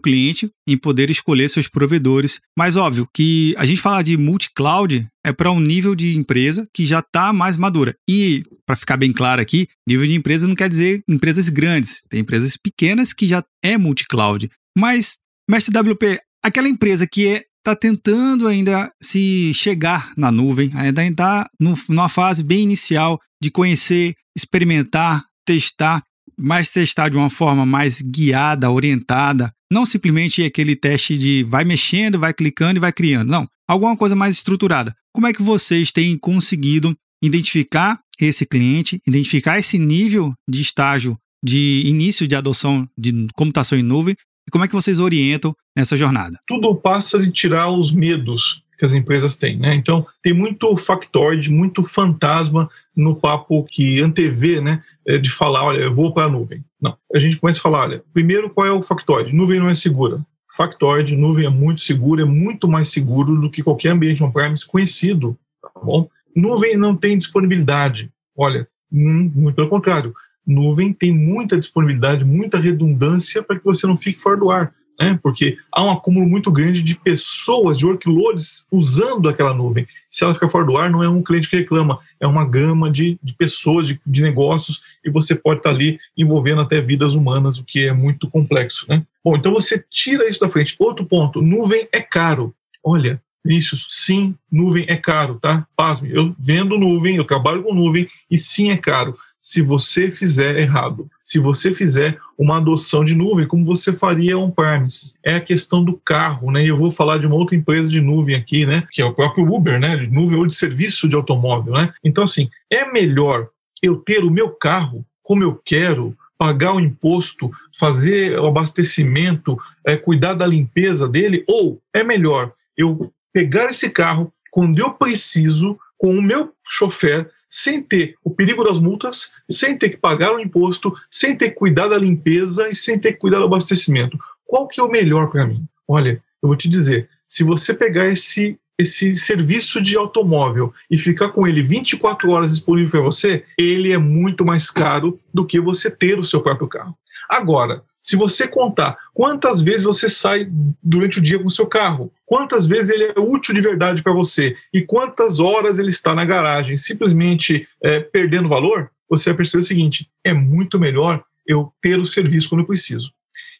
cliente 0.00 0.48
em 0.66 0.76
poder 0.76 1.10
escolher 1.10 1.48
seus 1.48 1.68
provedores. 1.68 2.40
Mas 2.56 2.76
óbvio 2.76 3.08
que 3.12 3.54
a 3.58 3.66
gente 3.66 3.80
falar 3.80 4.02
de 4.02 4.16
multi-cloud 4.16 5.06
é 5.24 5.32
para 5.32 5.50
um 5.50 5.60
nível 5.60 5.94
de 5.94 6.16
empresa 6.16 6.68
que 6.74 6.86
já 6.86 7.00
está 7.00 7.32
mais 7.32 7.56
madura. 7.56 7.94
E, 8.08 8.42
para 8.66 8.76
ficar 8.76 8.96
bem 8.96 9.12
claro 9.12 9.40
aqui, 9.40 9.66
nível 9.86 10.06
de 10.06 10.14
empresa 10.14 10.46
não 10.46 10.54
quer 10.54 10.68
dizer 10.68 11.02
empresas 11.08 11.48
grandes. 11.48 12.02
Tem 12.08 12.20
empresas 12.20 12.56
pequenas 12.56 13.12
que 13.12 13.26
já 13.26 13.42
é 13.62 13.76
multi-cloud. 13.76 14.50
Mas, 14.76 15.18
mestre 15.50 15.76
WP, 15.78 16.20
aquela 16.42 16.68
empresa 16.68 17.06
que 17.06 17.26
é 17.26 17.42
está 17.58 17.76
tentando 17.76 18.48
ainda 18.48 18.90
se 19.02 19.52
chegar 19.52 20.14
na 20.16 20.32
nuvem, 20.32 20.70
ainda 20.74 21.04
está 21.04 21.46
numa 21.88 22.08
fase 22.08 22.42
bem 22.42 22.62
inicial 22.62 23.20
de 23.42 23.50
conhecer, 23.50 24.14
experimentar, 24.34 25.22
testar 25.44 26.02
mas 26.40 26.70
testar 26.70 27.10
de 27.10 27.18
uma 27.18 27.28
forma 27.28 27.66
mais 27.66 28.00
guiada, 28.00 28.70
orientada, 28.70 29.52
não 29.70 29.84
simplesmente 29.84 30.42
aquele 30.42 30.74
teste 30.74 31.18
de 31.18 31.44
vai 31.44 31.64
mexendo, 31.64 32.18
vai 32.18 32.32
clicando 32.32 32.78
e 32.78 32.80
vai 32.80 32.92
criando, 32.92 33.28
não, 33.30 33.46
alguma 33.68 33.94
coisa 33.94 34.16
mais 34.16 34.36
estruturada. 34.36 34.94
Como 35.12 35.26
é 35.26 35.34
que 35.34 35.42
vocês 35.42 35.92
têm 35.92 36.16
conseguido 36.16 36.96
identificar 37.22 38.00
esse 38.18 38.46
cliente, 38.46 38.98
identificar 39.06 39.58
esse 39.58 39.78
nível 39.78 40.32
de 40.48 40.62
estágio 40.62 41.18
de 41.44 41.82
início 41.86 42.26
de 42.26 42.34
adoção 42.34 42.88
de 42.98 43.26
computação 43.34 43.78
em 43.78 43.82
nuvem 43.82 44.14
e 44.50 44.52
como 44.52 44.64
é 44.64 44.68
que 44.68 44.74
vocês 44.74 44.98
orientam 44.98 45.54
nessa 45.76 45.96
jornada? 45.96 46.36
Tudo 46.44 46.74
passa 46.74 47.20
de 47.20 47.30
tirar 47.30 47.70
os 47.70 47.92
medos 47.92 48.64
que 48.76 48.84
as 48.84 48.94
empresas 48.94 49.36
têm. 49.36 49.56
Né? 49.56 49.76
Então, 49.76 50.04
tem 50.20 50.32
muito 50.32 50.76
factoide, 50.76 51.52
muito 51.52 51.84
fantasma 51.84 52.68
no 52.96 53.14
papo 53.14 53.64
que 53.70 54.00
antevê, 54.00 54.60
né, 54.60 54.82
é, 55.06 55.18
de 55.18 55.30
falar, 55.30 55.62
olha, 55.62 55.78
eu 55.78 55.94
vou 55.94 56.12
para 56.12 56.24
a 56.24 56.28
nuvem. 56.28 56.64
Não, 56.82 56.96
a 57.14 57.18
gente 57.20 57.36
começa 57.36 57.60
a 57.60 57.62
falar, 57.62 57.82
olha, 57.82 58.02
primeiro, 58.12 58.50
qual 58.50 58.66
é 58.66 58.72
o 58.72 58.82
factoide? 58.82 59.32
Nuvem 59.32 59.60
não 59.60 59.68
é 59.68 59.74
segura. 59.74 60.20
Factoide, 60.56 61.14
nuvem 61.14 61.46
é 61.46 61.50
muito 61.50 61.80
seguro, 61.80 62.22
é 62.22 62.24
muito 62.24 62.66
mais 62.66 62.90
seguro 62.90 63.40
do 63.40 63.48
que 63.48 63.62
qualquer 63.62 63.90
ambiente 63.90 64.24
on-premise 64.24 64.66
conhecido, 64.66 65.38
tá 65.62 65.70
bom? 65.80 66.08
Nuvem 66.34 66.76
não 66.76 66.96
tem 66.96 67.16
disponibilidade. 67.16 68.10
Olha, 68.36 68.66
hum, 68.90 69.30
muito 69.32 69.54
pelo 69.54 69.68
contrário. 69.68 70.12
Nuvem 70.50 70.92
tem 70.92 71.12
muita 71.12 71.58
disponibilidade, 71.58 72.24
muita 72.24 72.58
redundância 72.58 73.42
para 73.42 73.58
que 73.58 73.64
você 73.64 73.86
não 73.86 73.96
fique 73.96 74.18
fora 74.18 74.36
do 74.36 74.50
ar 74.50 74.72
né? 75.00 75.18
porque 75.22 75.56
há 75.72 75.82
um 75.82 75.90
acúmulo 75.90 76.28
muito 76.28 76.52
grande 76.52 76.82
de 76.82 76.94
pessoas, 76.94 77.78
de 77.78 77.86
workloads 77.86 78.66
usando 78.70 79.28
aquela 79.28 79.54
nuvem. 79.54 79.86
Se 80.10 80.22
ela 80.22 80.34
ficar 80.34 80.50
fora 80.50 80.66
do 80.66 80.76
ar, 80.76 80.90
não 80.90 81.02
é 81.02 81.08
um 81.08 81.22
cliente 81.22 81.48
que 81.48 81.56
reclama, 81.56 81.98
é 82.20 82.26
uma 82.26 82.44
gama 82.44 82.90
de, 82.90 83.18
de 83.22 83.32
pessoas, 83.32 83.88
de, 83.88 83.98
de, 84.06 84.20
negócios, 84.20 84.82
e 85.02 85.10
você 85.10 85.34
pode 85.34 85.60
estar 85.60 85.70
ali 85.70 85.98
envolvendo 86.16 86.60
até 86.60 86.80
vidas 86.82 87.14
humanas, 87.14 87.56
o 87.56 87.64
que 87.64 87.86
é 87.86 87.92
muito 87.92 88.28
complexo. 88.28 88.84
Né? 88.88 89.02
Bom, 89.24 89.36
então 89.36 89.52
você 89.52 89.82
tira 89.90 90.28
isso 90.28 90.40
da 90.40 90.50
frente. 90.50 90.76
Outro 90.78 91.06
ponto, 91.06 91.40
nuvem 91.40 91.88
é 91.90 92.02
caro. 92.02 92.54
Olha, 92.84 93.20
Vinícius, 93.42 93.86
sim, 93.88 94.34
nuvem 94.52 94.84
é 94.86 94.96
caro, 94.96 95.38
tá? 95.40 95.66
Pasme, 95.74 96.10
eu 96.12 96.34
vendo 96.38 96.78
nuvem, 96.78 97.16
eu 97.16 97.24
trabalho 97.24 97.62
com 97.62 97.74
nuvem, 97.74 98.06
e 98.30 98.36
sim 98.36 98.70
é 98.70 98.76
caro 98.76 99.16
se 99.40 99.62
você 99.62 100.10
fizer 100.10 100.58
errado. 100.58 101.10
Se 101.22 101.38
você 101.38 101.74
fizer 101.74 102.18
uma 102.38 102.58
adoção 102.58 103.04
de 103.04 103.14
nuvem, 103.14 103.46
como 103.46 103.64
você 103.64 103.92
faria 103.92 104.38
on-premise. 104.38 105.18
É 105.24 105.34
a 105.36 105.40
questão 105.40 105.82
do 105.82 105.94
carro, 105.94 106.50
né? 106.50 106.64
E 106.64 106.68
eu 106.68 106.76
vou 106.76 106.90
falar 106.90 107.18
de 107.18 107.26
uma 107.26 107.36
outra 107.36 107.56
empresa 107.56 107.90
de 107.90 108.00
nuvem 108.00 108.36
aqui, 108.36 108.66
né? 108.66 108.86
Que 108.92 109.00
é 109.00 109.04
o 109.04 109.14
próprio 109.14 109.50
Uber, 109.50 109.80
né? 109.80 109.96
De 109.96 110.06
nuvem 110.06 110.38
ou 110.38 110.46
de 110.46 110.54
serviço 110.54 111.08
de 111.08 111.16
automóvel, 111.16 111.72
né? 111.72 111.92
Então, 112.04 112.24
assim, 112.24 112.50
é 112.70 112.92
melhor 112.92 113.48
eu 113.82 113.96
ter 113.96 114.22
o 114.22 114.30
meu 114.30 114.50
carro 114.50 115.04
como 115.22 115.44
eu 115.44 115.60
quero, 115.64 116.16
pagar 116.36 116.74
o 116.74 116.80
imposto, 116.80 117.52
fazer 117.78 118.36
o 118.40 118.46
abastecimento, 118.46 119.56
é, 119.86 119.96
cuidar 119.96 120.34
da 120.34 120.44
limpeza 120.44 121.08
dele, 121.08 121.44
ou 121.46 121.80
é 121.94 122.02
melhor 122.02 122.52
eu 122.76 123.12
pegar 123.32 123.66
esse 123.66 123.90
carro 123.90 124.32
quando 124.50 124.80
eu 124.80 124.90
preciso, 124.90 125.78
com 125.96 126.18
o 126.18 126.20
meu 126.20 126.52
chofer, 126.66 127.30
sem 127.50 127.82
ter 127.82 128.14
o 128.24 128.30
perigo 128.30 128.62
das 128.62 128.78
multas, 128.78 129.32
sem 129.50 129.76
ter 129.76 129.90
que 129.90 129.96
pagar 129.96 130.32
o 130.32 130.38
imposto, 130.40 130.94
sem 131.10 131.36
ter 131.36 131.50
que 131.50 131.56
cuidar 131.56 131.88
da 131.88 131.98
limpeza 131.98 132.68
e 132.68 132.74
sem 132.74 132.98
ter 132.98 133.14
que 133.14 133.18
cuidar 133.18 133.40
do 133.40 133.46
abastecimento. 133.46 134.18
Qual 134.46 134.68
que 134.68 134.80
é 134.80 134.84
o 134.84 134.90
melhor 134.90 135.28
para 135.28 135.46
mim? 135.46 135.64
Olha, 135.86 136.22
eu 136.42 136.48
vou 136.48 136.56
te 136.56 136.68
dizer, 136.68 137.08
se 137.26 137.42
você 137.42 137.74
pegar 137.74 138.08
esse 138.08 138.56
esse 138.80 139.14
serviço 139.14 139.78
de 139.78 139.94
automóvel 139.94 140.72
e 140.90 140.96
ficar 140.96 141.28
com 141.28 141.46
ele 141.46 141.62
24 141.62 142.30
horas 142.30 142.52
disponível 142.52 142.90
para 142.90 143.00
você, 143.02 143.44
ele 143.58 143.92
é 143.92 143.98
muito 143.98 144.42
mais 144.42 144.70
caro 144.70 145.20
do 145.34 145.44
que 145.44 145.60
você 145.60 145.90
ter 145.90 146.18
o 146.18 146.24
seu 146.24 146.40
próprio 146.40 146.66
carro. 146.66 146.96
Agora, 147.28 147.82
se 148.00 148.16
você 148.16 148.48
contar 148.48 148.96
quantas 149.12 149.60
vezes 149.60 149.82
você 149.82 150.08
sai 150.08 150.48
durante 150.82 151.18
o 151.18 151.22
dia 151.22 151.38
com 151.38 151.46
o 151.46 151.50
seu 151.50 151.66
carro, 151.66 152.12
quantas 152.24 152.66
vezes 152.66 152.90
ele 152.90 153.04
é 153.04 153.20
útil 153.20 153.54
de 153.54 153.60
verdade 153.60 154.02
para 154.02 154.12
você 154.12 154.56
e 154.72 154.80
quantas 154.82 155.38
horas 155.38 155.78
ele 155.78 155.90
está 155.90 156.14
na 156.14 156.24
garagem 156.24 156.76
simplesmente 156.76 157.68
é, 157.82 158.00
perdendo 158.00 158.48
valor, 158.48 158.90
você 159.08 159.30
vai 159.30 159.38
perceber 159.38 159.62
o 159.62 159.66
seguinte: 159.66 160.08
é 160.24 160.32
muito 160.32 160.78
melhor 160.78 161.22
eu 161.46 161.72
ter 161.82 161.98
o 161.98 162.04
serviço 162.04 162.48
quando 162.48 162.62
eu 162.62 162.66
preciso. 162.66 163.12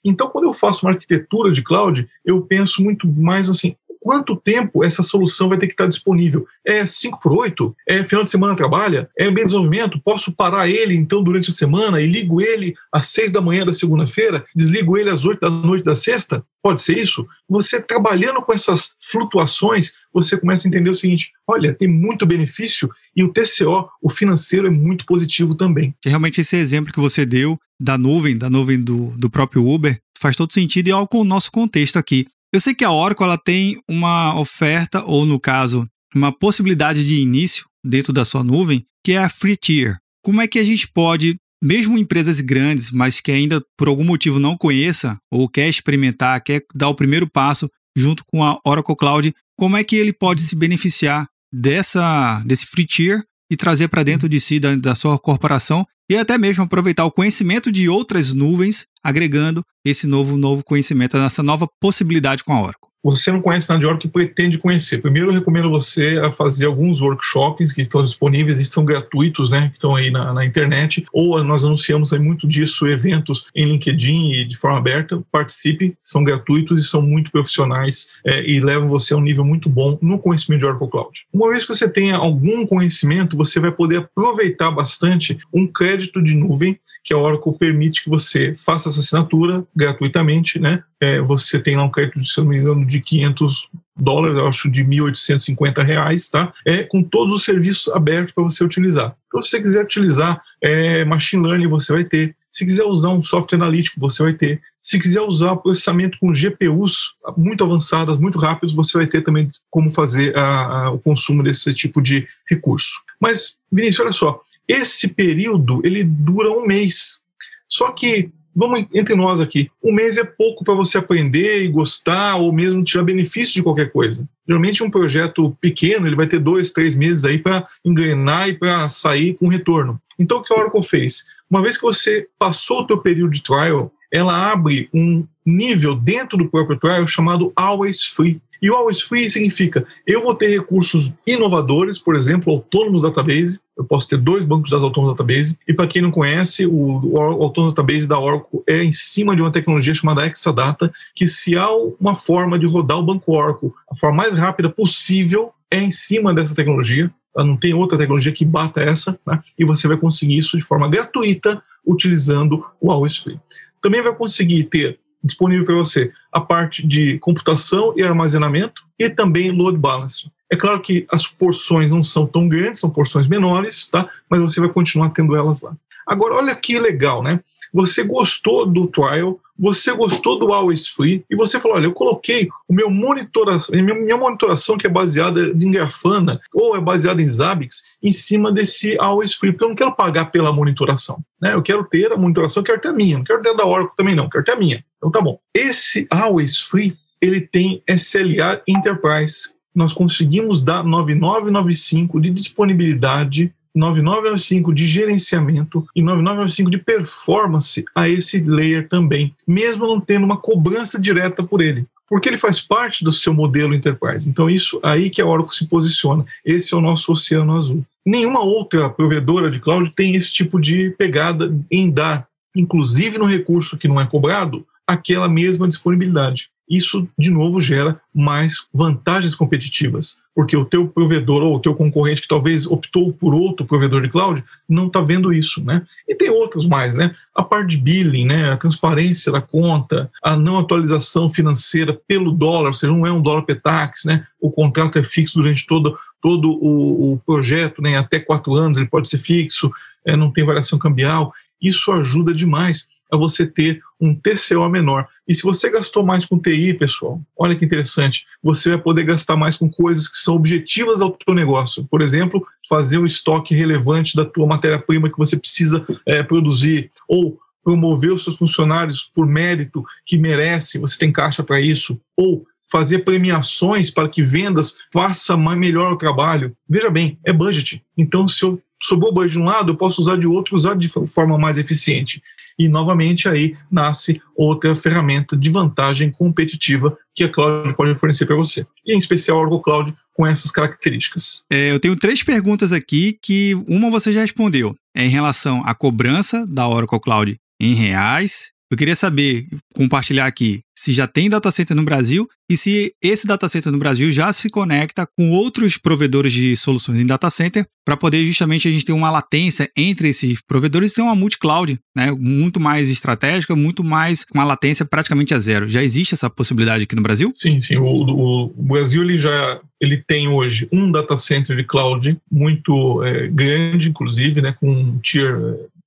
Então, 0.05 0.31
quando 0.31 0.45
eu 0.45 0.55
faço 0.55 0.87
uma 0.87 0.93
arquitetura 0.93 1.53
de 1.53 1.63
cloud, 1.63 2.09
eu 2.25 2.41
penso 2.43 2.83
muito 2.83 3.07
mais 3.07 3.51
assim: 3.51 3.77
quanto 4.01 4.35
tempo 4.35 4.83
essa 4.83 5.03
solução 5.03 5.49
vai 5.49 5.59
ter 5.59 5.67
que 5.67 5.75
estar 5.75 5.87
disponível? 5.87 6.47
É 6.67 6.87
5 6.87 7.21
por 7.21 7.33
8? 7.33 7.77
É 7.87 8.03
final 8.03 8.25
de 8.25 8.31
semana 8.31 8.57
trabalha? 8.57 9.09
É 9.17 9.31
bem 9.31 9.45
desenvolvimento? 9.45 10.01
Posso 10.01 10.33
parar 10.33 10.69
ele 10.69 10.95
então 10.95 11.23
durante 11.23 11.51
a 11.51 11.53
semana 11.53 12.01
e 12.01 12.07
ligo 12.07 12.41
ele 12.41 12.75
às 12.93 13.09
6 13.09 13.31
da 13.33 13.41
manhã 13.41 13.65
da 13.65 13.73
segunda-feira, 13.73 14.45
desligo 14.57 14.97
ele 14.97 15.11
às 15.11 15.25
8 15.25 15.41
da 15.41 15.51
noite 15.51 15.85
da 15.85 15.95
sexta? 15.95 16.45
Pode 16.63 16.83
ser 16.83 16.99
isso? 16.99 17.27
Você 17.49 17.81
trabalhando 17.81 18.43
com 18.43 18.53
essas 18.53 18.95
flutuações, 19.01 19.93
você 20.13 20.39
começa 20.39 20.67
a 20.67 20.69
entender 20.69 20.91
o 20.91 20.95
seguinte: 20.95 21.33
olha, 21.47 21.75
tem 21.75 21.89
muito 21.89 22.27
benefício 22.27 22.91
e 23.17 23.25
o 23.25 23.33
TCO, 23.33 23.89
o 24.03 24.11
financeiro, 24.11 24.67
é 24.67 24.71
muito 24.71 25.07
positivo 25.07 25.55
também. 25.55 25.95
Realmente, 26.05 26.41
esse 26.41 26.57
exemplo 26.57 26.93
que 26.93 27.01
você 27.01 27.25
deu 27.25 27.59
da 27.79 27.97
nuvem, 27.97 28.37
da 28.37 28.51
nuvem 28.51 28.79
do, 28.79 29.07
do 29.17 29.31
próprio 29.31 29.67
Uber, 29.67 29.99
faz 30.19 30.37
todo 30.37 30.53
sentido 30.53 30.89
e 30.89 30.91
é 30.91 30.95
algo 30.95 31.09
com 31.09 31.21
o 31.21 31.25
nosso 31.25 31.51
contexto 31.51 31.99
aqui. 31.99 32.27
Eu 32.53 32.59
sei 32.59 32.75
que 32.75 32.85
a 32.85 32.91
Oracle 32.91 33.25
ela 33.25 33.39
tem 33.39 33.81
uma 33.89 34.39
oferta, 34.39 35.05
ou 35.05 35.25
no 35.25 35.39
caso, 35.39 35.89
uma 36.15 36.37
possibilidade 36.37 37.07
de 37.07 37.21
início 37.21 37.65
dentro 37.85 38.13
da 38.13 38.25
sua 38.25 38.43
nuvem, 38.43 38.85
que 39.05 39.13
é 39.13 39.19
a 39.19 39.29
Free 39.29 39.57
Tier. 39.57 39.97
Como 40.23 40.41
é 40.41 40.49
que 40.49 40.59
a 40.59 40.65
gente 40.65 40.89
pode 40.89 41.37
mesmo 41.63 41.97
empresas 41.97 42.41
grandes, 42.41 42.91
mas 42.91 43.21
que 43.21 43.31
ainda 43.31 43.63
por 43.77 43.87
algum 43.87 44.05
motivo 44.05 44.41
não 44.41 44.57
conheça 44.57 45.19
ou 45.31 45.49
quer 45.49 45.69
experimentar, 45.69 46.43
quer 46.43 46.63
dar 46.75 46.89
o 46.89 46.95
primeiro 46.95 47.31
passo 47.31 47.71
junto 47.97 48.25
com 48.25 48.43
a 48.43 48.59
Oracle 48.65 48.97
Cloud, 48.97 49.35
como 49.57 49.77
é 49.77 49.85
que 49.85 49.95
ele 49.95 50.13
pode 50.13 50.43
se 50.43 50.57
beneficiar 50.57 51.29
dessa 51.53 52.43
desse 52.47 52.67
free 52.67 52.87
tier 52.87 53.23
e 53.51 53.57
trazer 53.57 53.89
para 53.89 54.03
dentro 54.03 54.29
de 54.29 54.41
si 54.41 54.59
da, 54.59 54.75
da 54.75 54.95
sua 54.95 55.19
corporação 55.19 55.85
e 56.11 56.17
até 56.17 56.37
mesmo 56.37 56.65
aproveitar 56.65 57.05
o 57.05 57.13
conhecimento 57.13 57.71
de 57.71 57.89
outras 57.89 58.35
nuvens, 58.35 58.85
agregando 59.03 59.65
esse 59.85 60.09
novo 60.09 60.37
novo 60.37 60.65
conhecimento, 60.65 61.17
essa 61.17 61.43
nova 61.43 61.69
possibilidade 61.81 62.43
com 62.43 62.53
a 62.53 62.61
Oracle 62.61 62.90
você 63.03 63.33
não 63.33 63.41
conhece 63.41 63.69
nada 63.69 63.81
de 63.81 63.87
Oracle 63.87 64.09
que 64.09 64.13
pretende 64.13 64.59
conhecer. 64.59 64.99
Primeiro, 64.99 65.31
eu 65.31 65.35
recomendo 65.35 65.71
você 65.71 66.21
a 66.23 66.31
fazer 66.31 66.67
alguns 66.67 67.01
workshops 67.01 67.73
que 67.73 67.81
estão 67.81 68.05
disponíveis 68.05 68.61
e 68.61 68.65
são 68.65 68.85
gratuitos, 68.85 69.51
né? 69.51 69.69
Que 69.69 69.77
estão 69.77 69.97
aí 69.97 70.11
na, 70.11 70.33
na, 70.33 70.45
internet. 70.45 71.05
Ou 71.13 71.43
nós 71.43 71.65
anunciamos 71.65 72.13
aí 72.13 72.19
muito 72.19 72.47
disso, 72.47 72.87
eventos 72.87 73.47
em 73.55 73.65
LinkedIn 73.65 74.33
e 74.33 74.45
de 74.45 74.57
forma 74.57 74.79
aberta. 74.79 75.23
Participe, 75.33 75.97
são 76.03 76.23
gratuitos 76.23 76.85
e 76.85 76.89
são 76.89 77.01
muito 77.01 77.31
profissionais 77.31 78.11
é, 78.27 78.45
e 78.49 78.61
levam 78.61 78.89
você 78.89 79.15
a 79.15 79.17
um 79.17 79.21
nível 79.21 79.45
muito 79.45 79.69
bom 79.69 79.99
no 80.03 80.19
conhecimento 80.19 80.61
de 80.61 80.67
Oracle 80.67 80.91
Cloud. 80.91 81.27
Uma 81.33 81.51
vez 81.51 81.65
que 81.65 81.75
você 81.75 81.89
tenha 81.89 82.17
algum 82.17 82.67
conhecimento, 82.67 83.37
você 83.37 83.59
vai 83.59 83.73
poder 83.73 83.99
aproveitar 83.99 84.71
bastante 84.71 85.39
um 85.53 85.67
crédito 85.67 86.23
de 86.23 86.35
nuvem 86.35 86.79
que 87.03 87.15
a 87.15 87.19
Oracle 87.19 87.57
permite 87.59 88.05
que 88.05 88.11
você 88.11 88.55
faça 88.55 88.89
essa 88.89 89.01
assinatura 89.01 89.65
gratuitamente, 89.75 90.59
né? 90.59 90.83
É, 91.01 91.21
você 91.21 91.59
tem 91.59 91.77
lá 91.77 91.85
um 91.85 91.91
crédito, 91.91 92.23
se 92.23 92.39
não 92.39 92.49
me 92.49 92.59
engano, 92.59 92.85
de 92.91 93.01
500 93.01 93.69
dólares, 93.97 94.43
acho 94.43 94.71
de 94.71 94.85
1.850 94.85 95.83
reais, 95.85 96.29
tá? 96.29 96.53
É, 96.65 96.83
com 96.83 97.03
todos 97.03 97.35
os 97.35 97.45
serviços 97.45 97.93
abertos 97.93 98.33
para 98.33 98.45
você 98.45 98.65
utilizar. 98.65 99.15
Então, 99.29 99.43
se 99.43 99.51
você 99.51 99.61
quiser 99.61 99.85
utilizar 99.85 100.43
é, 100.61 101.05
machine 101.05 101.47
learning, 101.47 101.69
você 101.69 101.93
vai 101.93 102.05
ter. 102.05 102.35
Se 102.51 102.65
quiser 102.65 102.85
usar 102.85 103.11
um 103.11 103.23
software 103.23 103.57
analítico, 103.57 104.01
você 104.01 104.23
vai 104.23 104.33
ter. 104.33 104.61
Se 104.83 104.99
quiser 104.99 105.21
usar 105.21 105.57
processamento 105.57 106.19
com 106.19 106.35
GPUs 106.35 107.15
muito 107.37 107.63
avançadas, 107.63 108.19
muito 108.19 108.39
rápidos, 108.39 108.75
você 108.75 108.99
vai 108.99 109.07
ter 109.07 109.23
também 109.23 109.51
como 109.71 109.91
fazer 109.91 110.37
a, 110.37 110.87
a, 110.87 110.91
o 110.91 110.99
consumo 110.99 111.43
desse 111.43 111.73
tipo 111.73 112.03
de 112.03 112.27
recurso. 112.49 113.03
Mas, 113.21 113.59
Vinícius, 113.71 114.01
olha 114.01 114.13
só, 114.13 114.41
esse 114.67 115.09
período 115.09 115.81
ele 115.85 116.03
dura 116.03 116.51
um 116.51 116.67
mês. 116.67 117.21
Só 117.69 117.93
que 117.93 118.31
vamos 118.55 118.87
entre 118.93 119.15
nós 119.15 119.41
aqui, 119.41 119.71
um 119.83 119.93
mês 119.93 120.19
é 120.19 120.25
pouco 120.25 120.65
para 120.65 120.75
você 120.75 120.99
aprender 120.99 121.63
e 121.63 121.69
gostar 121.69 122.37
ou 122.37 122.53
mesmo 122.53 122.83
tirar 122.85 123.05
benefício 123.05 123.55
de 123.55 123.63
qualquer 123.63 123.91
coisa. 123.93 124.29
Geralmente 124.47 124.83
um 124.83 124.91
projeto 124.91 125.57
pequeno 125.61 126.07
ele 126.07 126.17
vai 126.17 126.27
ter 126.27 126.39
dois, 126.39 126.71
três 126.71 126.95
meses 126.95 127.25
aí 127.25 127.39
para 127.39 127.67
engrenar 127.85 128.49
e 128.49 128.55
para 128.55 128.89
sair 128.89 129.35
com 129.35 129.49
retorno. 129.49 130.01
Então 130.19 130.39
o 130.39 130.43
que 130.43 130.53
a 130.53 130.57
Oracle 130.57 130.83
fez? 130.83 131.25
Uma 131.51 131.63
vez 131.63 131.77
que 131.77 131.83
você 131.83 132.29
passou 132.39 132.81
o 132.81 132.87
teu 132.87 132.99
período 132.99 133.33
de 133.33 133.43
trial, 133.43 133.93
ela 134.13 134.53
abre 134.53 134.89
um 134.93 135.27
nível 135.45 135.95
dentro 135.95 136.37
do 136.37 136.49
próprio 136.49 136.79
trial 136.79 137.07
chamado 137.07 137.53
Always 137.57 138.05
Free. 138.05 138.41
E 138.63 138.71
o 138.71 138.75
Always 138.75 139.01
Free 139.01 139.31
significa 139.31 139.87
eu 140.07 140.23
vou 140.23 140.35
ter 140.35 140.49
recursos 140.49 141.13
inovadores, 141.27 141.99
por 141.99 142.15
exemplo, 142.15 142.53
autônomos 142.53 143.03
database, 143.03 143.59
eu 143.81 143.85
posso 143.87 144.07
ter 144.07 144.19
dois 144.19 144.45
bancos 144.45 144.71
das 144.71 144.83
Autonomous 144.83 145.17
Database. 145.17 145.59
E 145.67 145.73
para 145.73 145.87
quem 145.87 146.03
não 146.03 146.11
conhece, 146.11 146.67
o, 146.67 147.15
o 147.15 147.19
Autonomous 147.19 147.73
Database 147.73 148.07
da 148.07 148.21
Oracle 148.21 148.63
é 148.67 148.85
em 148.85 148.93
cima 148.93 149.35
de 149.35 149.41
uma 149.41 149.51
tecnologia 149.51 149.95
chamada 149.95 150.27
Exadata, 150.27 150.93
que 151.15 151.27
se 151.27 151.57
há 151.57 151.67
uma 151.99 152.15
forma 152.15 152.59
de 152.59 152.67
rodar 152.67 152.99
o 152.99 153.03
banco 153.03 153.35
Oracle, 153.35 153.73
a 153.91 153.97
forma 153.97 154.19
mais 154.19 154.35
rápida 154.35 154.69
possível 154.69 155.51
é 155.71 155.79
em 155.81 155.91
cima 155.91 156.35
dessa 156.35 156.55
tecnologia. 156.55 157.11
Não 157.35 157.57
tem 157.57 157.73
outra 157.73 157.97
tecnologia 157.97 158.33
que 158.33 158.45
bata 158.45 158.83
essa, 158.83 159.19
né? 159.27 159.41
e 159.59 159.65
você 159.65 159.89
vai 159.89 159.97
conseguir 159.97 160.37
isso 160.37 160.59
de 160.59 160.65
forma 160.65 160.87
gratuita 160.87 161.63
utilizando 161.87 162.63
o 162.79 162.91
Always 162.91 163.17
Free. 163.17 163.41
Também 163.81 164.03
vai 164.03 164.15
conseguir 164.15 164.65
ter 164.65 164.99
disponível 165.25 165.65
para 165.65 165.77
você 165.77 166.13
a 166.31 166.41
parte 166.41 166.87
de 166.87 167.19
computação 167.21 167.95
e 167.97 168.03
armazenamento 168.03 168.83
e 168.99 169.09
também 169.09 169.51
load 169.51 169.79
balancing. 169.79 170.31
É 170.51 170.57
claro 170.57 170.81
que 170.81 171.07
as 171.11 171.27
porções 171.27 171.93
não 171.93 172.03
são 172.03 172.27
tão 172.27 172.49
grandes, 172.49 172.81
são 172.81 172.91
porções 172.91 173.27
menores, 173.27 173.89
tá? 173.89 174.09
Mas 174.29 174.41
você 174.41 174.61
vai 174.61 174.69
continuar 174.69 175.11
tendo 175.11 175.37
elas 175.37 175.63
lá. 175.63 175.73
Agora, 176.07 176.35
olha 176.35 176.57
que 176.57 176.79
legal, 176.79 177.23
né? 177.23 177.41
Você 177.73 178.03
gostou 178.03 178.67
do 178.67 178.89
trial, 178.89 179.39
você 179.57 179.93
gostou 179.93 180.39
do 180.39 180.53
Always 180.53 180.89
Free 180.89 181.25
e 181.31 181.37
você 181.37 181.61
falou: 181.61 181.77
olha, 181.77 181.87
eu 181.87 181.93
coloquei 181.93 182.49
o 182.69 182.75
meu 182.75 182.91
monitoração, 182.91 183.73
minha 183.81 184.17
monitoração 184.17 184.77
que 184.77 184.87
é 184.87 184.91
baseada 184.91 185.41
em 185.41 185.71
Grafana 185.71 186.41
ou 186.53 186.77
é 186.77 186.81
baseada 186.81 187.23
em 187.23 187.29
Zabbix 187.29 187.83
em 188.03 188.11
cima 188.11 188.51
desse 188.51 188.99
Always 188.99 189.35
Free, 189.35 189.53
porque 189.53 189.65
eu 189.65 189.69
não 189.69 189.77
quero 189.77 189.93
pagar 189.95 190.33
pela 190.33 190.53
monitoração. 190.53 191.23
Né? 191.41 191.55
Eu 191.55 191.63
quero 191.63 191.85
ter 191.85 192.13
a 192.13 192.17
monitoração, 192.17 192.61
eu 192.61 192.65
quero 192.65 192.81
ter 192.81 192.89
a 192.89 192.93
minha, 192.93 193.19
não 193.19 193.25
quero 193.25 193.43
ter 193.43 193.51
a 193.51 193.55
da 193.55 193.67
Oracle 193.67 193.97
também, 193.97 194.17
não, 194.17 194.29
quero 194.29 194.45
ter 194.45 194.53
a 194.53 194.57
minha. 194.57 194.85
Então 194.97 195.11
tá 195.11 195.21
bom. 195.21 195.39
Esse 195.55 196.09
Always 196.11 196.61
Free 196.61 196.97
ele 197.21 197.41
tem 197.41 197.83
SLA 197.87 198.63
Enterprise, 198.67 199.55
nós 199.75 199.93
conseguimos 199.93 200.63
dar 200.63 200.83
9995 200.85 202.21
de 202.21 202.31
disponibilidade 202.31 203.53
9995 203.75 204.75
de 204.75 204.87
gerenciamento 204.87 205.87
e 205.95 206.03
9995 206.03 206.71
de 206.71 206.79
performance 206.79 207.85
a 207.95 208.09
esse 208.09 208.41
layer 208.41 208.89
também, 208.89 209.35
mesmo 209.47 209.87
não 209.87 210.01
tendo 210.01 210.25
uma 210.25 210.37
cobrança 210.37 211.01
direta 211.01 211.43
por 211.43 211.61
ele, 211.61 211.87
porque 212.09 212.29
ele 212.29 212.39
faz 212.39 212.61
parte 212.61 213.05
do 213.05 213.13
seu 213.13 213.33
modelo 213.33 213.75
enterprise. 213.75 214.29
Então 214.29 214.51
isso 214.51 214.81
aí 214.83 215.09
que 215.09 215.23
a 215.23 215.27
Oracle 215.27 215.55
se 215.55 215.67
posiciona. 215.67 216.25
Esse 216.45 216.75
é 216.75 216.77
o 216.77 216.81
nosso 216.81 217.13
oceano 217.13 217.57
azul. 217.57 217.85
Nenhuma 218.05 218.41
outra 218.41 218.91
provedora 218.91 219.51
de 219.51 219.61
cloud 219.61 219.93
tem 219.95 220.17
esse 220.17 220.33
tipo 220.33 220.61
de 220.61 220.91
pegada 220.99 221.55
em 221.71 221.91
dar, 221.91 222.27
inclusive 222.57 223.19
no 223.19 223.25
recurso 223.25 223.79
que 223.79 223.87
não 223.87 224.01
é 224.01 224.07
cobrado, 224.07 224.67
aquela 224.87 225.29
mesma 225.29 225.69
disponibilidade 225.69 226.51
isso 226.71 227.09
de 227.19 227.31
novo 227.31 227.61
gera 227.61 228.01
mais 228.15 228.65
vantagens 228.73 229.35
competitivas, 229.35 230.19
porque 230.33 230.57
o 230.57 230.65
teu 230.65 230.87
provedor 230.87 231.43
ou 231.43 231.57
o 231.57 231.61
teu 231.61 231.75
concorrente 231.75 232.23
que 232.23 232.29
talvez 232.29 232.65
optou 232.65 233.13
por 233.13 233.35
outro 233.35 233.67
provedor 233.67 234.03
de 234.03 234.09
cloud 234.09 234.45
não 234.69 234.87
está 234.87 235.01
vendo 235.01 235.33
isso, 235.33 235.63
né? 235.65 235.83
E 236.09 236.15
tem 236.15 236.31
outros 236.31 236.67
mais, 236.67 236.95
né? 236.95 237.13
A 237.35 237.43
parte 237.43 237.71
de 237.71 237.77
billing, 237.79 238.27
né? 238.27 238.53
A 238.53 238.57
transparência 238.57 239.33
da 239.33 239.41
conta, 239.41 240.09
a 240.23 240.37
não 240.37 240.59
atualização 240.59 241.29
financeira 241.29 242.01
pelo 242.07 242.31
dólar, 242.31 242.69
ou 242.69 242.75
seja, 242.75 242.93
não 242.93 243.05
é 243.05 243.11
um 243.11 243.21
dólar 243.21 243.43
petax, 243.43 244.05
né? 244.05 244.25
O 244.41 244.51
contrato 244.51 244.97
é 244.97 245.03
fixo 245.03 245.35
durante 245.35 245.67
todo 245.67 245.99
todo 246.23 246.51
o, 246.51 247.15
o 247.15 247.19
projeto, 247.19 247.83
né? 247.83 247.97
Até 247.97 248.21
quatro 248.21 248.55
anos 248.55 248.77
ele 248.77 248.87
pode 248.87 249.09
ser 249.09 249.19
fixo, 249.19 249.73
é, 250.05 250.17
não 250.17 250.31
tem 250.31 250.45
variação 250.45 250.79
cambial. 250.79 251.33
Isso 251.61 251.91
ajuda 251.93 252.33
demais 252.33 252.89
a 253.11 253.17
você 253.17 253.47
ter 253.47 253.81
um 254.01 254.15
TCO 254.15 254.69
menor. 254.69 255.07
E 255.29 255.35
se 255.35 255.43
você 255.43 255.71
gastou 255.71 256.05
mais 256.05 256.25
com 256.25 256.39
TI, 256.39 256.75
pessoal, 256.75 257.21
olha 257.37 257.55
que 257.55 257.65
interessante, 257.65 258.25
você 258.43 258.71
vai 258.71 258.79
poder 258.79 259.05
gastar 259.05 259.37
mais 259.37 259.57
com 259.57 259.71
coisas 259.71 260.09
que 260.09 260.19
são 260.19 260.37
objetivas 260.37 261.03
ao 261.03 261.11
teu 261.11 261.35
negócio. 261.35 261.85
Por 261.85 262.01
exemplo, 262.01 262.47
fazer 262.69 262.99
um 262.99 263.07
estoque 263.07 263.55
relevante 263.55 264.17
da 264.17 264.25
tua 264.25 264.47
matéria-prima 264.47 265.11
que 265.11 265.19
você 265.19 265.37
precisa 265.37 265.85
é, 266.07 266.23
produzir, 266.23 266.91
ou 267.07 267.39
promover 267.63 268.13
os 268.13 268.25
seus 268.25 268.37
funcionários 268.37 269.11
por 269.15 269.27
mérito 269.27 269.85
que 270.07 270.17
merece, 270.17 270.79
você 270.79 270.99
tem 270.99 271.13
caixa 271.13 271.43
para 271.43 271.61
isso, 271.61 272.01
ou 272.17 272.47
fazer 272.71 273.01
premiações 273.01 273.91
para 273.91 274.09
que 274.09 274.23
vendas 274.23 274.79
faça 274.93 275.37
melhor 275.37 275.93
o 275.93 275.99
trabalho. 275.99 276.57
Veja 276.69 276.89
bem, 276.89 277.19
é 277.25 277.33
budget. 277.33 277.83
Então, 277.99 278.27
se 278.29 278.45
eu 278.45 278.63
sobrou 278.83 279.13
budget 279.13 279.33
de 279.35 279.41
um 279.41 279.45
lado, 279.45 279.73
eu 279.73 279.77
posso 279.77 280.01
usar 280.01 280.17
de 280.17 280.27
outro, 280.27 280.55
usar 280.55 280.75
de 280.75 280.89
forma 280.89 281.37
mais 281.37 281.59
eficiente. 281.59 282.23
E 282.61 282.69
novamente 282.69 283.27
aí 283.27 283.57
nasce 283.71 284.21
outra 284.37 284.77
ferramenta 284.77 285.35
de 285.35 285.49
vantagem 285.49 286.11
competitiva 286.11 286.95
que 287.15 287.25
a 287.25 287.29
Cloud 287.33 287.75
pode 287.75 287.99
fornecer 287.99 288.27
para 288.27 288.37
você. 288.37 288.67
E 288.85 288.95
em 288.95 288.99
especial 288.99 289.39
a 289.39 289.41
Oracle 289.41 289.63
Cloud 289.63 289.95
com 290.13 290.27
essas 290.27 290.51
características. 290.51 291.43
É, 291.51 291.73
eu 291.73 291.81
tenho 291.81 291.97
três 291.97 292.23
perguntas 292.23 292.71
aqui 292.71 293.19
que 293.23 293.55
uma 293.67 293.91
você 293.91 294.13
já 294.13 294.21
respondeu. 294.21 294.75
É 294.95 295.03
em 295.03 295.09
relação 295.09 295.63
à 295.65 295.75
cobrança 295.75 296.47
da 296.47 296.69
Oracle 296.69 297.01
Cloud 297.01 297.41
em 297.59 297.73
reais 297.73 298.51
eu 298.71 298.77
queria 298.77 298.95
saber, 298.95 299.49
compartilhar 299.75 300.27
aqui, 300.27 300.61
se 300.77 300.93
já 300.93 301.07
tem 301.07 301.29
data 301.29 301.51
center 301.51 301.77
no 301.77 301.83
Brasil 301.83 302.27
e 302.49 302.57
se 302.57 302.95
esse 303.03 303.27
data 303.27 303.49
center 303.49 303.73
no 303.73 303.79
Brasil 303.79 304.13
já 304.13 304.33
se 304.33 304.49
conecta 304.49 305.07
com 305.19 305.31
outros 305.31 305.77
provedores 305.77 306.33
de 306.33 306.57
soluções 306.57 307.01
em 307.01 307.07
data 307.07 307.29
center 307.31 307.67
para 307.85 307.97
poder 307.97 308.25
justamente 308.25 308.69
a 308.69 308.71
gente 308.71 308.85
ter 308.85 308.93
uma 308.93 309.11
latência 309.11 309.69
entre 309.77 310.09
esses 310.09 310.41
provedores 310.43 310.93
e 310.93 310.95
ter 310.95 311.03
uma 311.03 311.17
multi-cloud, 311.17 311.79
né, 311.97 312.13
muito 312.13 312.61
mais 312.61 312.91
estratégica, 312.91 313.57
muito 313.57 313.83
mais 313.83 314.25
com 314.25 314.39
uma 314.39 314.45
latência 314.45 314.85
praticamente 314.85 315.35
a 315.35 315.39
zero. 315.41 315.69
Já 315.69 315.83
existe 315.83 316.15
essa 316.15 316.31
possibilidade 316.31 316.85
aqui 316.85 316.95
no 316.95 317.03
Brasil? 317.03 317.33
Sim, 317.35 317.59
sim. 317.59 317.77
O, 317.77 317.85
o, 317.85 318.45
o 318.57 318.63
Brasil 318.63 319.03
ele 319.03 319.19
já 319.19 319.61
ele 319.81 319.97
tem 319.97 320.29
hoje 320.29 320.69
um 320.71 320.93
data 320.93 321.17
center 321.17 321.57
de 321.57 321.65
cloud 321.65 322.17
muito 322.31 323.03
é, 323.03 323.27
grande, 323.29 323.89
inclusive, 323.89 324.41
né, 324.41 324.55
com 324.61 324.71
um 324.71 324.99
tier 324.99 325.37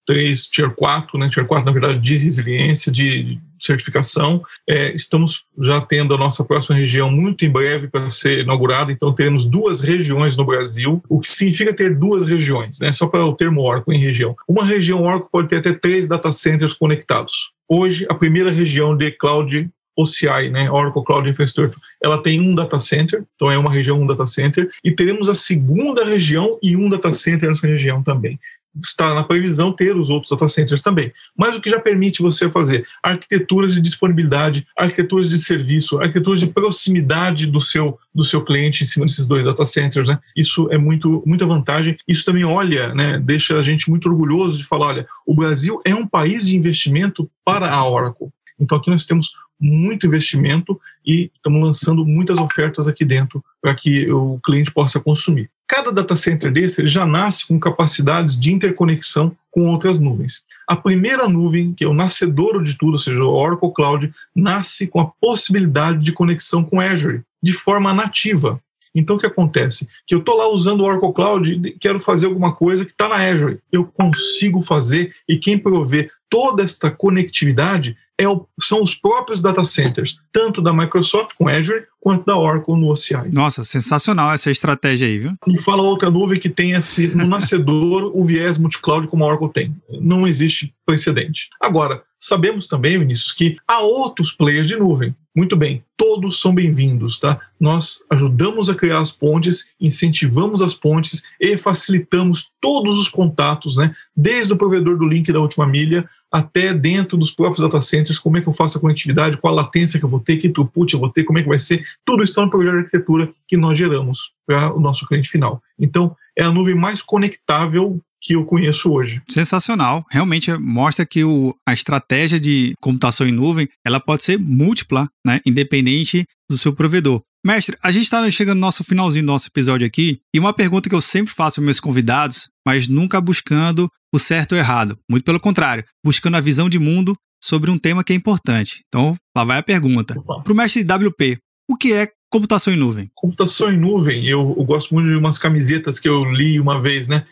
3, 0.05 0.47
Tier 0.47 0.71
4, 0.71 1.17
né, 1.17 1.29
Tier 1.29 1.45
4, 1.45 1.65
na 1.65 1.71
verdade, 1.71 1.99
de 1.99 2.17
resiliência, 2.17 2.91
de 2.91 3.39
certificação. 3.61 4.43
É, 4.69 4.93
estamos 4.93 5.45
já 5.59 5.79
tendo 5.81 6.13
a 6.13 6.17
nossa 6.17 6.43
próxima 6.43 6.75
região 6.75 7.09
muito 7.09 7.45
em 7.45 7.49
breve 7.49 7.87
para 7.87 8.09
ser 8.09 8.39
inaugurada, 8.39 8.91
então 8.91 9.13
teremos 9.13 9.45
duas 9.45 9.81
regiões 9.81 10.35
no 10.35 10.45
Brasil, 10.45 11.01
o 11.09 11.19
que 11.19 11.29
significa 11.29 11.73
ter 11.73 11.95
duas 11.95 12.27
regiões, 12.27 12.79
né, 12.79 12.91
só 12.91 13.07
para 13.07 13.25
o 13.25 13.35
termo 13.35 13.61
Oracle 13.61 13.95
em 13.95 13.99
região. 13.99 14.35
Uma 14.47 14.65
região 14.65 15.03
Oracle 15.03 15.29
pode 15.31 15.47
ter 15.47 15.57
até 15.57 15.73
três 15.73 16.07
data 16.07 16.31
centers 16.31 16.73
conectados. 16.73 17.51
Hoje, 17.67 18.05
a 18.09 18.13
primeira 18.13 18.51
região 18.51 18.95
de 18.95 19.11
cloud 19.11 19.69
OCI, 19.95 20.49
né, 20.49 20.69
Oracle 20.71 21.03
Cloud 21.03 21.29
Infrastructure, 21.29 21.79
ela 22.01 22.21
tem 22.21 22.41
um 22.41 22.55
data 22.55 22.79
center, 22.79 23.23
então 23.35 23.51
é 23.51 23.57
uma 23.57 23.71
região, 23.71 24.01
um 24.01 24.07
data 24.07 24.25
center, 24.25 24.69
e 24.83 24.91
teremos 24.91 25.29
a 25.29 25.35
segunda 25.35 26.03
região 26.03 26.57
e 26.61 26.75
um 26.75 26.89
data 26.89 27.13
center 27.13 27.47
nessa 27.47 27.67
região 27.67 28.01
também 28.01 28.39
está 28.83 29.13
na 29.13 29.23
previsão 29.23 29.71
ter 29.71 29.95
os 29.95 30.09
outros 30.09 30.31
data 30.31 30.47
centers 30.47 30.81
também. 30.81 31.11
Mas 31.37 31.55
o 31.55 31.61
que 31.61 31.69
já 31.69 31.79
permite 31.79 32.21
você 32.21 32.49
fazer 32.49 32.87
arquiteturas 33.03 33.73
de 33.73 33.81
disponibilidade, 33.81 34.65
arquiteturas 34.77 35.29
de 35.29 35.37
serviço, 35.37 35.99
arquiteturas 35.99 36.39
de 36.39 36.47
proximidade 36.47 37.45
do 37.47 37.61
seu 37.61 37.99
do 38.13 38.23
seu 38.23 38.43
cliente 38.43 38.83
em 38.83 38.85
cima 38.85 39.05
desses 39.05 39.25
dois 39.25 39.43
data 39.43 39.65
centers, 39.65 40.07
né? 40.07 40.19
Isso 40.35 40.67
é 40.71 40.77
muito 40.77 41.23
muita 41.25 41.45
vantagem. 41.45 41.97
Isso 42.07 42.25
também 42.25 42.43
olha, 42.43 42.93
né, 42.93 43.19
deixa 43.19 43.57
a 43.57 43.63
gente 43.63 43.89
muito 43.89 44.09
orgulhoso 44.09 44.57
de 44.57 44.65
falar, 44.65 44.87
olha, 44.87 45.07
o 45.25 45.35
Brasil 45.35 45.81
é 45.85 45.93
um 45.93 46.07
país 46.07 46.47
de 46.47 46.55
investimento 46.55 47.29
para 47.43 47.69
a 47.69 47.89
Oracle. 47.89 48.29
Então 48.59 48.77
aqui 48.77 48.89
nós 48.89 49.05
temos 49.05 49.31
muito 49.59 50.05
investimento 50.05 50.79
e 51.05 51.31
estamos 51.35 51.61
lançando 51.61 52.05
muitas 52.05 52.37
ofertas 52.37 52.87
aqui 52.87 53.05
dentro 53.05 53.43
para 53.61 53.73
que 53.73 54.11
o 54.11 54.39
cliente 54.43 54.71
possa 54.71 54.99
consumir. 54.99 55.49
Cada 55.67 55.91
data 55.91 56.15
center 56.15 56.51
desse 56.51 56.85
já 56.87 57.05
nasce 57.05 57.47
com 57.47 57.59
capacidades 57.59 58.39
de 58.39 58.51
interconexão 58.51 59.35
com 59.49 59.69
outras 59.69 59.99
nuvens. 59.99 60.43
A 60.67 60.75
primeira 60.75 61.27
nuvem, 61.27 61.73
que 61.73 61.83
é 61.83 61.87
o 61.87 61.93
nascedouro 61.93 62.63
de 62.63 62.77
tudo, 62.77 62.93
ou 62.93 62.97
seja, 62.97 63.23
o 63.23 63.33
Oracle 63.33 63.73
Cloud, 63.73 64.13
nasce 64.35 64.87
com 64.87 64.99
a 64.99 65.05
possibilidade 65.05 65.99
de 65.99 66.11
conexão 66.11 66.63
com 66.63 66.81
Azure 66.81 67.21
de 67.41 67.53
forma 67.53 67.93
nativa. 67.93 68.59
Então, 68.95 69.15
o 69.15 69.19
que 69.19 69.25
acontece? 69.25 69.87
Que 70.05 70.13
eu 70.13 70.19
estou 70.19 70.37
lá 70.37 70.47
usando 70.47 70.81
o 70.81 70.83
Oracle 70.83 71.13
Cloud 71.13 71.51
e 71.51 71.71
quero 71.79 71.99
fazer 71.99 72.27
alguma 72.27 72.53
coisa 72.53 72.85
que 72.85 72.91
está 72.91 73.09
na 73.09 73.15
Azure. 73.15 73.59
Eu 73.71 73.85
consigo 73.85 74.61
fazer 74.61 75.13
e 75.27 75.37
quem 75.37 75.57
provê 75.57 76.09
toda 76.29 76.63
esta 76.63 76.91
conectividade 76.91 77.97
é 78.19 78.27
o, 78.27 78.47
são 78.59 78.83
os 78.83 78.93
próprios 78.93 79.41
data 79.41 79.65
centers, 79.65 80.17
tanto 80.31 80.61
da 80.61 80.71
Microsoft 80.71 81.31
com 81.37 81.47
Azure 81.47 81.85
quanto 81.99 82.25
da 82.25 82.37
Oracle 82.37 82.75
no 82.75 82.91
OCI. 82.91 83.29
Nossa, 83.31 83.63
sensacional 83.63 84.31
essa 84.31 84.51
estratégia 84.51 85.07
aí, 85.07 85.17
viu? 85.17 85.33
Me 85.47 85.57
fala 85.57 85.81
outra 85.81 86.09
nuvem 86.09 86.39
que 86.39 86.49
tenha 86.49 86.77
esse, 86.77 87.07
no 87.07 87.25
nascedor 87.25 88.11
o 88.13 88.23
viés 88.23 88.57
multicloud 88.57 89.07
como 89.07 89.23
a 89.23 89.27
Oracle 89.27 89.49
tem. 89.51 89.75
Não 90.01 90.27
existe 90.27 90.73
precedente. 90.85 91.49
Agora, 91.61 92.03
sabemos 92.19 92.67
também, 92.67 92.99
Vinícius, 92.99 93.31
que 93.31 93.57
há 93.67 93.79
outros 93.79 94.31
players 94.31 94.67
de 94.67 94.75
nuvem. 94.75 95.15
Muito 95.35 95.55
bem, 95.55 95.83
todos 95.97 96.39
são 96.39 96.53
bem-vindos, 96.53 97.17
tá? 97.17 97.39
Nós 97.59 98.03
ajudamos 98.11 98.69
a 98.69 98.75
criar 98.75 98.99
as 98.99 99.11
pontes, 99.11 99.65
incentivamos 99.81 100.61
as 100.61 100.75
pontes 100.75 101.23
e 101.41 101.57
facilitamos 101.57 102.51
todos 102.61 102.99
os 102.99 103.09
contatos, 103.09 103.77
né? 103.77 103.95
Desde 104.15 104.53
o 104.53 104.57
provedor 104.57 104.95
do 104.95 105.07
link 105.07 105.33
da 105.33 105.39
última 105.39 105.65
milha 105.65 106.07
até 106.33 106.73
dentro 106.73 107.15
dos 107.15 107.29
próprios 107.29 107.59
data 107.59 107.79
centers, 107.79 108.17
como 108.17 108.37
é 108.37 108.41
que 108.41 108.49
eu 108.49 108.53
faço 108.53 108.79
a 108.79 108.81
conectividade, 108.81 109.37
qual 109.37 109.53
a 109.53 109.61
latência 109.61 109.99
que 109.99 110.05
eu 110.05 110.09
vou 110.09 110.19
ter, 110.19 110.37
que 110.37 110.49
throughput 110.49 110.91
eu 110.91 110.99
vou 110.99 111.09
ter, 111.09 111.23
como 111.23 111.37
é 111.37 111.43
que 111.43 111.47
vai 111.47 111.59
ser, 111.59 111.85
tudo 112.03 112.23
está 112.23 112.41
no 112.41 112.49
projeto 112.49 112.73
de 112.73 112.79
arquitetura 112.79 113.29
que 113.47 113.55
nós 113.55 113.77
geramos 113.77 114.31
para 114.47 114.73
o 114.73 114.79
nosso 114.79 115.07
cliente 115.07 115.29
final. 115.29 115.61
Então, 115.79 116.15
é 116.35 116.43
a 116.43 116.51
nuvem 116.51 116.73
mais 116.73 117.03
conectável 117.03 118.01
que 118.19 118.33
eu 118.33 118.45
conheço 118.45 118.91
hoje. 118.91 119.21
Sensacional. 119.29 120.03
Realmente 120.09 120.51
mostra 120.57 121.05
que 121.05 121.23
o, 121.23 121.53
a 121.67 121.73
estratégia 121.73 122.39
de 122.39 122.73
computação 122.81 123.27
em 123.27 123.31
nuvem 123.31 123.67
ela 123.85 123.99
pode 123.99 124.23
ser 124.23 124.39
múltipla, 124.39 125.07
né? 125.23 125.39
independente 125.45 126.25
do 126.49 126.57
seu 126.57 126.73
provedor. 126.73 127.21
Mestre, 127.45 127.77
a 127.83 127.91
gente 127.91 128.03
está 128.03 128.27
chegando 128.31 128.55
no 128.55 128.61
nosso 128.61 128.83
finalzinho 128.83 129.25
do 129.25 129.31
nosso 129.31 129.49
episódio 129.49 129.85
aqui, 129.85 130.19
e 130.33 130.39
uma 130.39 130.53
pergunta 130.53 130.87
que 130.87 130.95
eu 130.95 131.01
sempre 131.01 131.33
faço 131.33 131.59
aos 131.59 131.65
meus 131.65 131.79
convidados, 131.79 132.49
mas 132.65 132.87
nunca 132.87 133.19
buscando 133.19 133.89
o 134.13 134.19
certo 134.19 134.51
ou 134.53 134.57
errado. 134.59 134.97
Muito 135.09 135.25
pelo 135.25 135.39
contrário, 135.39 135.83
buscando 136.05 136.37
a 136.37 136.41
visão 136.41 136.69
de 136.69 136.77
mundo 136.77 137.15
sobre 137.43 137.71
um 137.71 137.77
tema 137.77 138.03
que 138.03 138.13
é 138.13 138.15
importante. 138.15 138.83
Então, 138.87 139.17
lá 139.35 139.43
vai 139.43 139.57
a 139.57 139.63
pergunta. 139.63 140.15
Para 140.21 140.53
o 140.53 140.55
mestre 140.55 140.83
WP, 140.83 141.39
o 141.69 141.75
que 141.75 141.93
é 141.93 142.09
computação 142.29 142.73
em 142.73 142.77
nuvem? 142.77 143.09
Computação 143.15 143.71
em 143.71 143.77
nuvem, 143.77 144.25
eu, 144.25 144.55
eu, 144.57 144.63
gosto 144.63 144.93
muito 144.93 145.09
de 145.09 145.15
umas 145.15 145.37
camisetas 145.37 145.99
que 145.99 146.07
eu 146.07 146.23
li 146.23 146.59
uma 146.59 146.81
vez, 146.81 147.07
né? 147.07 147.25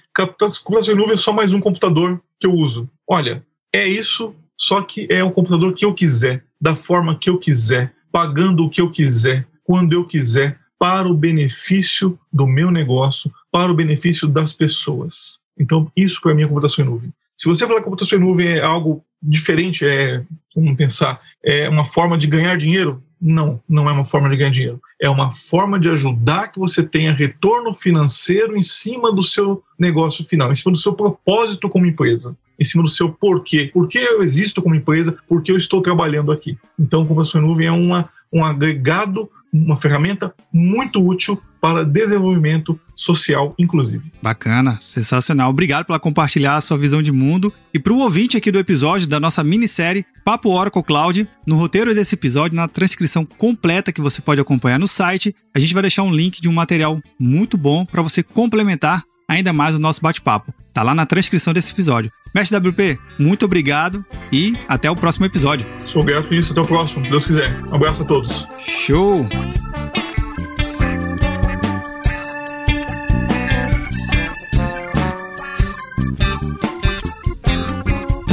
Computação 0.63 0.93
em 0.93 0.97
nuvem 0.97 1.13
é 1.13 1.17
só 1.17 1.31
mais 1.31 1.53
um 1.53 1.59
computador 1.59 2.21
que 2.39 2.47
eu 2.47 2.53
uso. 2.53 2.89
Olha, 3.07 3.45
é 3.73 3.87
isso, 3.87 4.35
só 4.57 4.81
que 4.81 5.07
é 5.09 5.23
um 5.23 5.31
computador 5.31 5.73
que 5.73 5.85
eu 5.85 5.93
quiser, 5.93 6.43
da 6.59 6.75
forma 6.75 7.17
que 7.17 7.29
eu 7.29 7.37
quiser, 7.37 7.93
pagando 8.11 8.65
o 8.65 8.69
que 8.69 8.81
eu 8.81 8.91
quiser, 8.91 9.47
quando 9.63 9.93
eu 9.93 10.05
quiser, 10.05 10.59
para 10.77 11.07
o 11.07 11.13
benefício 11.13 12.19
do 12.33 12.47
meu 12.47 12.71
negócio, 12.71 13.31
para 13.51 13.71
o 13.71 13.75
benefício 13.75 14.27
das 14.27 14.51
pessoas. 14.51 15.39
Então, 15.59 15.91
isso 15.95 16.21
para 16.21 16.33
mim 16.33 16.43
é 16.43 16.47
computação 16.47 16.83
em 16.83 16.87
nuvem. 16.87 17.13
Se 17.35 17.47
você 17.47 17.65
falar 17.65 17.79
que 17.79 17.85
computação 17.85 18.17
em 18.17 18.21
nuvem 18.21 18.47
é 18.49 18.61
algo 18.61 19.03
diferente, 19.21 19.85
é, 19.85 20.23
vamos 20.55 20.75
pensar, 20.75 21.19
é 21.43 21.69
uma 21.69 21.85
forma 21.85 22.17
de 22.17 22.27
ganhar 22.27 22.57
dinheiro, 22.57 23.03
não, 23.21 23.61
não 23.69 23.87
é 23.87 23.93
uma 23.93 24.05
forma 24.05 24.29
de 24.29 24.37
ganhar 24.37 24.49
dinheiro. 24.49 24.81
É 24.99 25.09
uma 25.09 25.31
forma 25.31 25.79
de 25.79 25.89
ajudar 25.89 26.47
que 26.47 26.59
você 26.59 26.81
tenha 26.81 27.13
retorno 27.13 27.71
financeiro 27.71 28.57
em 28.57 28.63
cima 28.63 29.13
do 29.13 29.21
seu 29.21 29.63
negócio 29.77 30.25
final, 30.25 30.51
em 30.51 30.55
cima 30.55 30.71
do 30.71 30.77
seu 30.77 30.93
propósito 30.93 31.69
como 31.69 31.85
empresa, 31.85 32.35
em 32.59 32.63
cima 32.63 32.81
do 32.83 32.89
seu 32.89 33.09
porquê. 33.09 33.69
Por 33.71 33.87
que 33.87 33.99
eu 33.99 34.23
existo 34.23 34.61
como 34.61 34.73
empresa? 34.73 35.15
Por 35.27 35.43
que 35.43 35.51
eu 35.51 35.57
estou 35.57 35.81
trabalhando 35.81 36.31
aqui? 36.31 36.57
Então, 36.79 37.05
computação 37.05 37.41
em 37.41 37.45
nuvem 37.45 37.67
é 37.67 37.71
uma, 37.71 38.09
um 38.33 38.43
agregado 38.43 39.29
uma 39.53 39.77
ferramenta 39.77 40.33
muito 40.51 41.05
útil 41.05 41.41
para 41.61 41.85
desenvolvimento 41.85 42.77
social, 42.95 43.53
inclusive. 43.57 44.11
Bacana, 44.21 44.77
sensacional. 44.81 45.51
Obrigado 45.51 45.85
por 45.85 45.99
compartilhar 45.99 46.55
a 46.55 46.61
sua 46.61 46.77
visão 46.77 47.01
de 47.01 47.11
mundo. 47.11 47.53
E 47.71 47.79
para 47.79 47.93
o 47.93 47.99
ouvinte 47.99 48.35
aqui 48.35 48.51
do 48.51 48.57
episódio 48.57 49.07
da 49.07 49.19
nossa 49.19 49.43
minissérie 49.43 50.05
Papo 50.25 50.49
Oracle 50.49 50.83
Cloud, 50.83 51.27
no 51.47 51.55
roteiro 51.55 51.93
desse 51.93 52.15
episódio, 52.15 52.55
na 52.55 52.67
transcrição 52.67 53.23
completa 53.23 53.91
que 53.91 54.01
você 54.01 54.21
pode 54.21 54.41
acompanhar 54.41 54.79
no 54.79 54.87
site, 54.87 55.35
a 55.53 55.59
gente 55.59 55.73
vai 55.73 55.83
deixar 55.83 56.03
um 56.03 56.13
link 56.13 56.41
de 56.41 56.49
um 56.49 56.53
material 56.53 56.99
muito 57.19 57.57
bom 57.57 57.85
para 57.85 58.01
você 58.01 58.23
complementar 58.23 59.03
ainda 59.27 59.53
mais 59.53 59.75
o 59.75 59.79
nosso 59.79 60.01
bate-papo. 60.01 60.53
Tá 60.73 60.83
lá 60.83 60.95
na 60.95 61.05
transcrição 61.05 61.53
desse 61.53 61.71
episódio. 61.71 62.11
Mestre 62.33 62.57
WP, 62.57 62.97
muito 63.19 63.45
obrigado 63.45 64.05
e 64.31 64.55
até 64.67 64.89
o 64.89 64.95
próximo 64.95 65.25
episódio. 65.25 65.65
Sou 65.85 66.03
grato 66.03 66.27
por 66.27 66.35
isso, 66.35 66.53
até 66.53 66.61
o 66.61 66.65
próximo, 66.65 67.03
se 67.03 67.11
Deus 67.11 67.25
quiser. 67.25 67.61
Um 67.69 67.75
abraço 67.75 68.03
a 68.03 68.05
todos. 68.05 68.47
Show! 68.59 69.27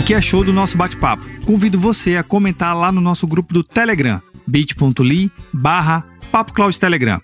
Que 0.08 0.14
achou 0.14 0.42
do 0.42 0.54
nosso 0.54 0.78
bate-papo? 0.78 1.22
Convido 1.44 1.78
você 1.78 2.16
a 2.16 2.22
comentar 2.22 2.74
lá 2.74 2.90
no 2.90 2.98
nosso 2.98 3.26
grupo 3.26 3.52
do 3.52 3.62
Telegram, 3.62 4.22
bit.ly 4.46 5.30
barra 5.52 6.02
Telegram. 6.80 7.20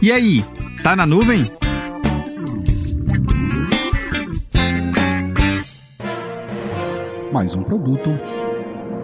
E 0.00 0.10
aí, 0.10 0.42
tá 0.82 0.96
na 0.96 1.04
nuvem? 1.04 1.44
mais 7.30 7.54
um 7.54 7.62
produto 7.62 8.18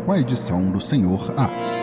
com 0.07 0.13
a 0.13 0.19
edição 0.19 0.71
do 0.71 0.81
Senhor 0.81 1.35
A. 1.37 1.82